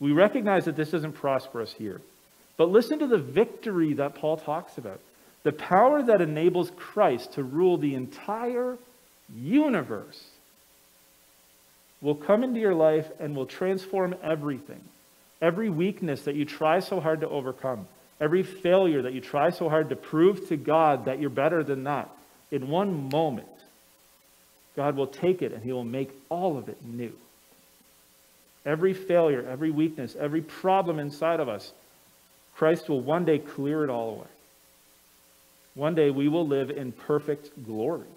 We 0.00 0.12
recognize 0.12 0.66
that 0.66 0.76
this 0.76 0.92
isn't 0.94 1.14
prosperous 1.14 1.72
here. 1.72 2.00
But 2.56 2.70
listen 2.70 2.98
to 3.00 3.06
the 3.06 3.18
victory 3.18 3.94
that 3.94 4.14
Paul 4.14 4.36
talks 4.36 4.78
about. 4.78 5.00
The 5.42 5.52
power 5.52 6.02
that 6.02 6.20
enables 6.20 6.70
Christ 6.76 7.34
to 7.34 7.42
rule 7.42 7.76
the 7.76 7.94
entire 7.94 8.78
universe 9.34 10.24
will 12.00 12.14
come 12.14 12.44
into 12.44 12.60
your 12.60 12.74
life 12.74 13.08
and 13.18 13.34
will 13.36 13.46
transform 13.46 14.14
everything. 14.22 14.80
Every 15.40 15.70
weakness 15.70 16.22
that 16.22 16.34
you 16.34 16.44
try 16.44 16.80
so 16.80 17.00
hard 17.00 17.20
to 17.20 17.28
overcome, 17.28 17.86
every 18.20 18.42
failure 18.42 19.02
that 19.02 19.12
you 19.12 19.20
try 19.20 19.50
so 19.50 19.68
hard 19.68 19.90
to 19.90 19.96
prove 19.96 20.48
to 20.48 20.56
God 20.56 21.06
that 21.06 21.20
you're 21.20 21.30
better 21.30 21.62
than 21.62 21.84
that, 21.84 22.10
in 22.50 22.68
one 22.68 23.10
moment, 23.10 23.48
God 24.76 24.96
will 24.96 25.06
take 25.06 25.42
it 25.42 25.52
and 25.52 25.62
He 25.62 25.72
will 25.72 25.84
make 25.84 26.10
all 26.28 26.56
of 26.56 26.68
it 26.68 26.84
new. 26.84 27.12
Every 28.66 28.92
failure, 28.92 29.46
every 29.48 29.70
weakness, 29.70 30.14
every 30.18 30.42
problem 30.42 30.98
inside 30.98 31.40
of 31.40 31.48
us, 31.48 31.72
Christ 32.56 32.88
will 32.88 33.00
one 33.00 33.24
day 33.24 33.38
clear 33.38 33.84
it 33.84 33.90
all 33.90 34.10
away. 34.10 34.26
One 35.74 35.94
day 35.94 36.10
we 36.10 36.28
will 36.28 36.46
live 36.46 36.70
in 36.70 36.92
perfect 36.92 37.64
glory. 37.64 38.08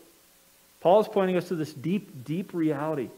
Paul 0.82 1.02
is 1.02 1.08
pointing 1.08 1.38
us 1.38 1.50
to 1.50 1.56
this 1.56 1.72
deep, 1.72 2.26
deep 2.26 2.54
reality 2.54 3.10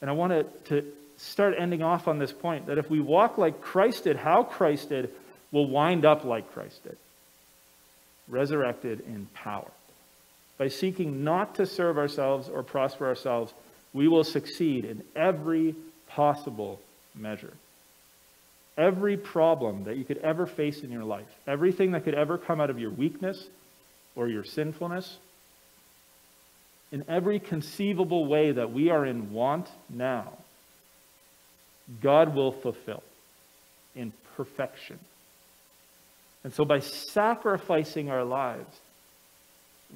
and 0.00 0.08
I 0.08 0.12
want 0.12 0.32
to, 0.32 0.82
to 0.82 0.92
start 1.16 1.54
ending 1.58 1.82
off 1.82 2.08
on 2.08 2.18
this 2.18 2.32
point 2.32 2.66
that 2.66 2.78
if 2.78 2.88
we 2.88 3.00
walk 3.00 3.38
like 3.38 3.60
Christ 3.60 4.04
did, 4.04 4.16
how 4.16 4.44
Christ 4.44 4.90
did, 4.90 5.10
we'll 5.50 5.66
wind 5.66 6.04
up 6.04 6.24
like 6.24 6.52
Christ 6.52 6.84
did 6.84 6.96
resurrected 8.28 9.00
in 9.00 9.26
power. 9.32 9.70
By 10.58 10.68
seeking 10.68 11.24
not 11.24 11.54
to 11.54 11.64
serve 11.64 11.96
ourselves 11.96 12.50
or 12.50 12.62
prosper 12.62 13.06
ourselves, 13.06 13.54
we 13.94 14.06
will 14.06 14.22
succeed 14.22 14.84
in 14.84 15.02
every 15.16 15.74
possible 16.18 16.80
measure. 17.14 17.52
Every 18.76 19.16
problem 19.16 19.84
that 19.84 19.96
you 19.96 20.04
could 20.04 20.18
ever 20.18 20.46
face 20.46 20.82
in 20.82 20.90
your 20.90 21.04
life, 21.04 21.28
everything 21.46 21.92
that 21.92 22.02
could 22.02 22.16
ever 22.16 22.36
come 22.36 22.60
out 22.60 22.70
of 22.70 22.78
your 22.80 22.90
weakness 22.90 23.46
or 24.16 24.26
your 24.26 24.42
sinfulness, 24.42 25.18
in 26.90 27.04
every 27.06 27.38
conceivable 27.38 28.26
way 28.26 28.50
that 28.50 28.72
we 28.72 28.90
are 28.90 29.06
in 29.06 29.32
want 29.32 29.68
now, 29.88 30.32
God 32.02 32.34
will 32.34 32.50
fulfill 32.50 33.04
in 33.94 34.12
perfection. 34.36 34.98
And 36.42 36.52
so 36.52 36.64
by 36.64 36.80
sacrificing 36.80 38.10
our 38.10 38.24
lives, 38.24 38.76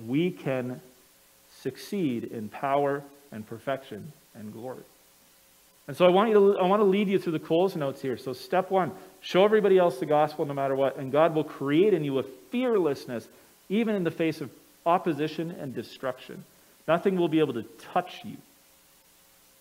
we 0.06 0.30
can 0.30 0.80
succeed 1.62 2.22
in 2.22 2.48
power 2.48 3.02
and 3.32 3.44
perfection 3.44 4.12
and 4.36 4.52
glory. 4.52 4.84
And 5.88 5.96
so 5.96 6.06
I 6.06 6.10
want 6.10 6.30
you 6.30 6.34
to 6.34 6.58
I 6.58 6.66
want 6.66 6.80
to 6.80 6.84
lead 6.84 7.08
you 7.08 7.18
through 7.18 7.32
the 7.32 7.38
Coles 7.38 7.74
notes 7.74 8.00
here. 8.00 8.16
So 8.16 8.32
step 8.32 8.70
one, 8.70 8.92
show 9.20 9.44
everybody 9.44 9.78
else 9.78 9.98
the 9.98 10.06
gospel 10.06 10.46
no 10.46 10.54
matter 10.54 10.76
what, 10.76 10.96
and 10.96 11.10
God 11.10 11.34
will 11.34 11.44
create 11.44 11.92
in 11.92 12.04
you 12.04 12.18
a 12.18 12.22
fearlessness 12.50 13.28
even 13.68 13.94
in 13.94 14.04
the 14.04 14.10
face 14.10 14.40
of 14.40 14.50
opposition 14.86 15.50
and 15.50 15.74
destruction. 15.74 16.44
Nothing 16.86 17.16
will 17.16 17.28
be 17.28 17.40
able 17.40 17.54
to 17.54 17.62
touch 17.92 18.20
you. 18.24 18.36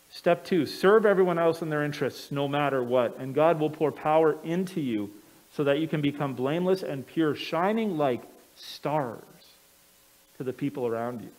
Step 0.10 0.44
two, 0.44 0.66
serve 0.66 1.06
everyone 1.06 1.40
else 1.40 1.62
in 1.62 1.70
their 1.70 1.84
interests 1.84 2.32
no 2.32 2.48
matter 2.48 2.84
what, 2.84 3.18
and 3.18 3.34
God 3.34 3.60
will 3.60 3.70
pour 3.70 3.92
power 3.92 4.36
into 4.44 4.82
you 4.82 5.10
so 5.54 5.64
that 5.64 5.80
you 5.80 5.88
can 5.88 6.02
become 6.02 6.34
blameless 6.34 6.84
and 6.84 7.08
pure, 7.08 7.36
shining 7.36 7.98
like 7.98 8.22
stars 8.56 9.24
to 10.38 10.44
the 10.44 10.54
people 10.54 10.86
around 10.86 11.22
you. 11.22 11.30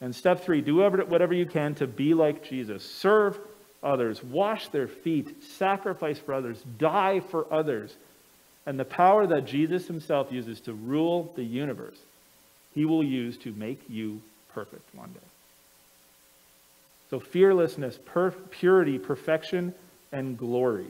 And 0.00 0.14
step 0.14 0.44
three, 0.44 0.60
do 0.60 0.76
whatever 0.76 1.34
you 1.34 1.46
can 1.46 1.74
to 1.76 1.86
be 1.86 2.14
like 2.14 2.48
Jesus. 2.48 2.88
Serve 2.88 3.38
others, 3.82 4.22
wash 4.22 4.68
their 4.68 4.88
feet, 4.88 5.42
sacrifice 5.42 6.18
for 6.18 6.34
others, 6.34 6.62
die 6.78 7.20
for 7.20 7.52
others. 7.52 7.94
And 8.66 8.78
the 8.78 8.84
power 8.84 9.26
that 9.26 9.46
Jesus 9.46 9.86
himself 9.86 10.30
uses 10.30 10.60
to 10.62 10.72
rule 10.72 11.32
the 11.36 11.44
universe, 11.44 11.98
he 12.74 12.84
will 12.84 13.02
use 13.02 13.36
to 13.38 13.52
make 13.52 13.80
you 13.88 14.20
perfect 14.52 14.94
one 14.94 15.12
day. 15.12 15.20
So, 17.10 17.20
fearlessness, 17.20 17.98
purity, 18.50 18.98
perfection, 18.98 19.74
and 20.12 20.36
glory. 20.36 20.88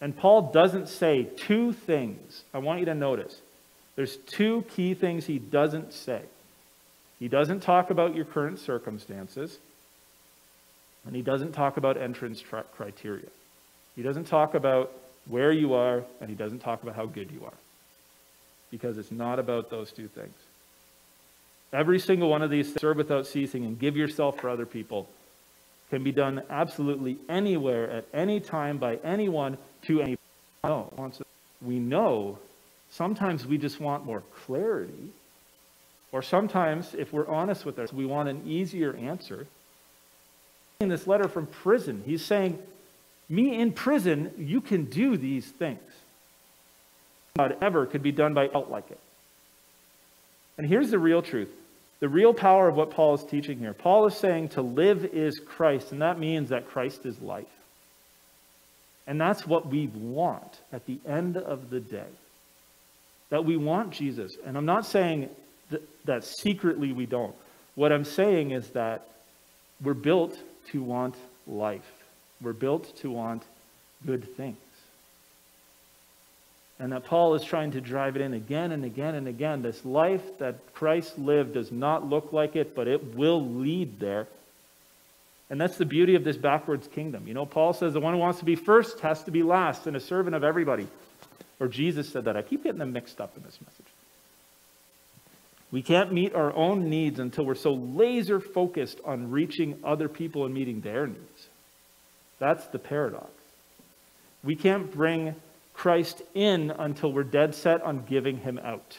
And 0.00 0.16
Paul 0.16 0.50
doesn't 0.52 0.88
say 0.88 1.24
two 1.36 1.72
things. 1.72 2.44
I 2.54 2.58
want 2.58 2.80
you 2.80 2.86
to 2.86 2.94
notice. 2.94 3.40
There's 3.96 4.16
two 4.16 4.64
key 4.70 4.94
things 4.94 5.26
he 5.26 5.38
doesn't 5.38 5.92
say. 5.92 6.22
He 7.18 7.28
doesn't 7.28 7.60
talk 7.60 7.90
about 7.90 8.14
your 8.14 8.24
current 8.24 8.60
circumstances, 8.60 9.58
and 11.06 11.16
he 11.16 11.22
doesn't 11.22 11.52
talk 11.52 11.76
about 11.76 11.96
entrance 11.96 12.42
criteria. 12.76 13.28
He 13.96 14.02
doesn't 14.02 14.24
talk 14.24 14.54
about 14.54 14.92
where 15.26 15.52
you 15.52 15.74
are, 15.74 16.04
and 16.20 16.30
he 16.30 16.36
doesn't 16.36 16.60
talk 16.60 16.82
about 16.82 16.94
how 16.94 17.06
good 17.06 17.30
you 17.30 17.44
are. 17.44 17.56
Because 18.70 18.98
it's 18.98 19.10
not 19.10 19.38
about 19.38 19.70
those 19.70 19.92
two 19.92 20.08
things. 20.08 20.34
Every 21.72 21.98
single 21.98 22.30
one 22.30 22.42
of 22.42 22.50
these, 22.50 22.74
serve 22.74 22.96
without 22.96 23.26
ceasing 23.26 23.64
and 23.64 23.78
give 23.78 23.96
yourself 23.96 24.40
for 24.40 24.48
other 24.48 24.66
people, 24.66 25.08
can 25.90 26.02
be 26.02 26.12
done 26.12 26.42
absolutely 26.50 27.18
anywhere, 27.28 27.90
at 27.90 28.06
any 28.12 28.40
time, 28.40 28.78
by 28.78 28.96
anyone, 28.96 29.58
to 29.82 30.00
any. 30.00 30.18
No, 30.64 30.92
we 31.62 31.78
know 31.78 32.38
sometimes 32.90 33.46
we 33.46 33.58
just 33.58 33.80
want 33.80 34.04
more 34.04 34.22
clarity, 34.44 35.10
or 36.12 36.22
sometimes, 36.22 36.94
if 36.94 37.12
we're 37.12 37.28
honest 37.28 37.64
with 37.66 37.78
ourselves, 37.78 37.92
we 37.92 38.06
want 38.06 38.28
an 38.28 38.42
easier 38.46 38.94
answer. 38.96 39.46
In 40.80 40.90
this 40.90 41.08
letter 41.08 41.26
from 41.26 41.48
prison, 41.48 42.04
he's 42.06 42.24
saying, 42.24 42.56
Me 43.28 43.60
in 43.60 43.72
prison, 43.72 44.30
you 44.38 44.60
can 44.60 44.84
do 44.84 45.16
these 45.16 45.44
things. 45.44 45.80
Whatever 47.34 47.84
could 47.84 48.00
be 48.00 48.12
done 48.12 48.32
by 48.32 48.48
out 48.54 48.70
like 48.70 48.88
it. 48.92 49.00
And 50.56 50.64
here's 50.64 50.92
the 50.92 50.98
real 51.00 51.20
truth 51.20 51.50
the 51.98 52.08
real 52.08 52.32
power 52.32 52.68
of 52.68 52.76
what 52.76 52.92
Paul 52.92 53.14
is 53.14 53.24
teaching 53.24 53.58
here. 53.58 53.74
Paul 53.74 54.06
is 54.06 54.14
saying 54.14 54.50
to 54.50 54.62
live 54.62 55.04
is 55.04 55.40
Christ, 55.40 55.90
and 55.90 56.00
that 56.00 56.20
means 56.20 56.50
that 56.50 56.68
Christ 56.68 57.04
is 57.06 57.20
life. 57.20 57.46
And 59.08 59.20
that's 59.20 59.44
what 59.44 59.66
we 59.66 59.88
want 59.88 60.60
at 60.72 60.86
the 60.86 61.00
end 61.04 61.36
of 61.36 61.70
the 61.70 61.80
day. 61.80 62.12
that 63.30 63.44
we 63.44 63.56
want 63.56 63.90
Jesus. 63.90 64.36
And 64.46 64.56
I'm 64.56 64.64
not 64.64 64.86
saying 64.86 65.28
th- 65.70 65.82
that 66.04 66.22
secretly 66.22 66.92
we 66.92 67.04
don't. 67.04 67.34
What 67.74 67.92
I'm 67.92 68.04
saying 68.04 68.52
is 68.52 68.70
that 68.70 69.08
we're 69.82 69.94
built 69.94 70.38
to 70.72 70.82
want 70.82 71.14
life, 71.46 71.90
we're 72.40 72.52
built 72.52 72.96
to 72.98 73.10
want 73.10 73.42
good 74.06 74.36
things. 74.36 74.56
And 76.80 76.92
that 76.92 77.06
Paul 77.06 77.34
is 77.34 77.42
trying 77.42 77.72
to 77.72 77.80
drive 77.80 78.14
it 78.14 78.22
in 78.22 78.34
again 78.34 78.70
and 78.70 78.84
again 78.84 79.16
and 79.16 79.26
again. 79.26 79.62
This 79.62 79.84
life 79.84 80.22
that 80.38 80.74
Christ 80.74 81.18
lived 81.18 81.54
does 81.54 81.72
not 81.72 82.08
look 82.08 82.32
like 82.32 82.54
it, 82.54 82.76
but 82.76 82.86
it 82.86 83.16
will 83.16 83.44
lead 83.44 83.98
there. 83.98 84.28
And 85.50 85.60
that's 85.60 85.76
the 85.76 85.86
beauty 85.86 86.14
of 86.14 86.24
this 86.24 86.36
backwards 86.36 86.86
kingdom. 86.86 87.26
You 87.26 87.34
know, 87.34 87.46
Paul 87.46 87.72
says 87.72 87.94
the 87.94 88.00
one 88.00 88.14
who 88.14 88.20
wants 88.20 88.38
to 88.40 88.44
be 88.44 88.54
first 88.54 89.00
has 89.00 89.24
to 89.24 89.30
be 89.30 89.42
last 89.42 89.86
and 89.86 89.96
a 89.96 90.00
servant 90.00 90.36
of 90.36 90.44
everybody. 90.44 90.86
Or 91.58 91.66
Jesus 91.66 92.08
said 92.08 92.26
that. 92.26 92.36
I 92.36 92.42
keep 92.42 92.62
getting 92.62 92.78
them 92.78 92.92
mixed 92.92 93.20
up 93.20 93.36
in 93.36 93.42
this 93.42 93.58
message. 93.64 93.86
We 95.70 95.82
can't 95.82 96.12
meet 96.12 96.34
our 96.34 96.54
own 96.54 96.88
needs 96.88 97.18
until 97.18 97.44
we're 97.44 97.54
so 97.54 97.74
laser 97.74 98.40
focused 98.40 99.00
on 99.04 99.30
reaching 99.30 99.78
other 99.84 100.08
people 100.08 100.46
and 100.46 100.54
meeting 100.54 100.80
their 100.80 101.06
needs. 101.06 101.48
That's 102.38 102.66
the 102.68 102.78
paradox. 102.78 103.30
We 104.42 104.56
can't 104.56 104.90
bring 104.90 105.34
Christ 105.74 106.22
in 106.34 106.70
until 106.70 107.12
we're 107.12 107.24
dead 107.24 107.54
set 107.54 107.82
on 107.82 108.04
giving 108.08 108.38
him 108.38 108.58
out. 108.62 108.98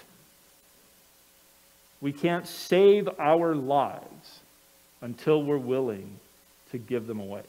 We 2.01 2.13
can't 2.13 2.47
save 2.47 3.10
our 3.19 3.55
lives 3.55 4.39
until 5.01 5.43
we're 5.43 5.58
willing 5.58 6.19
to 6.71 6.77
give 6.77 7.08
them 7.08 7.19
away. 7.19 7.43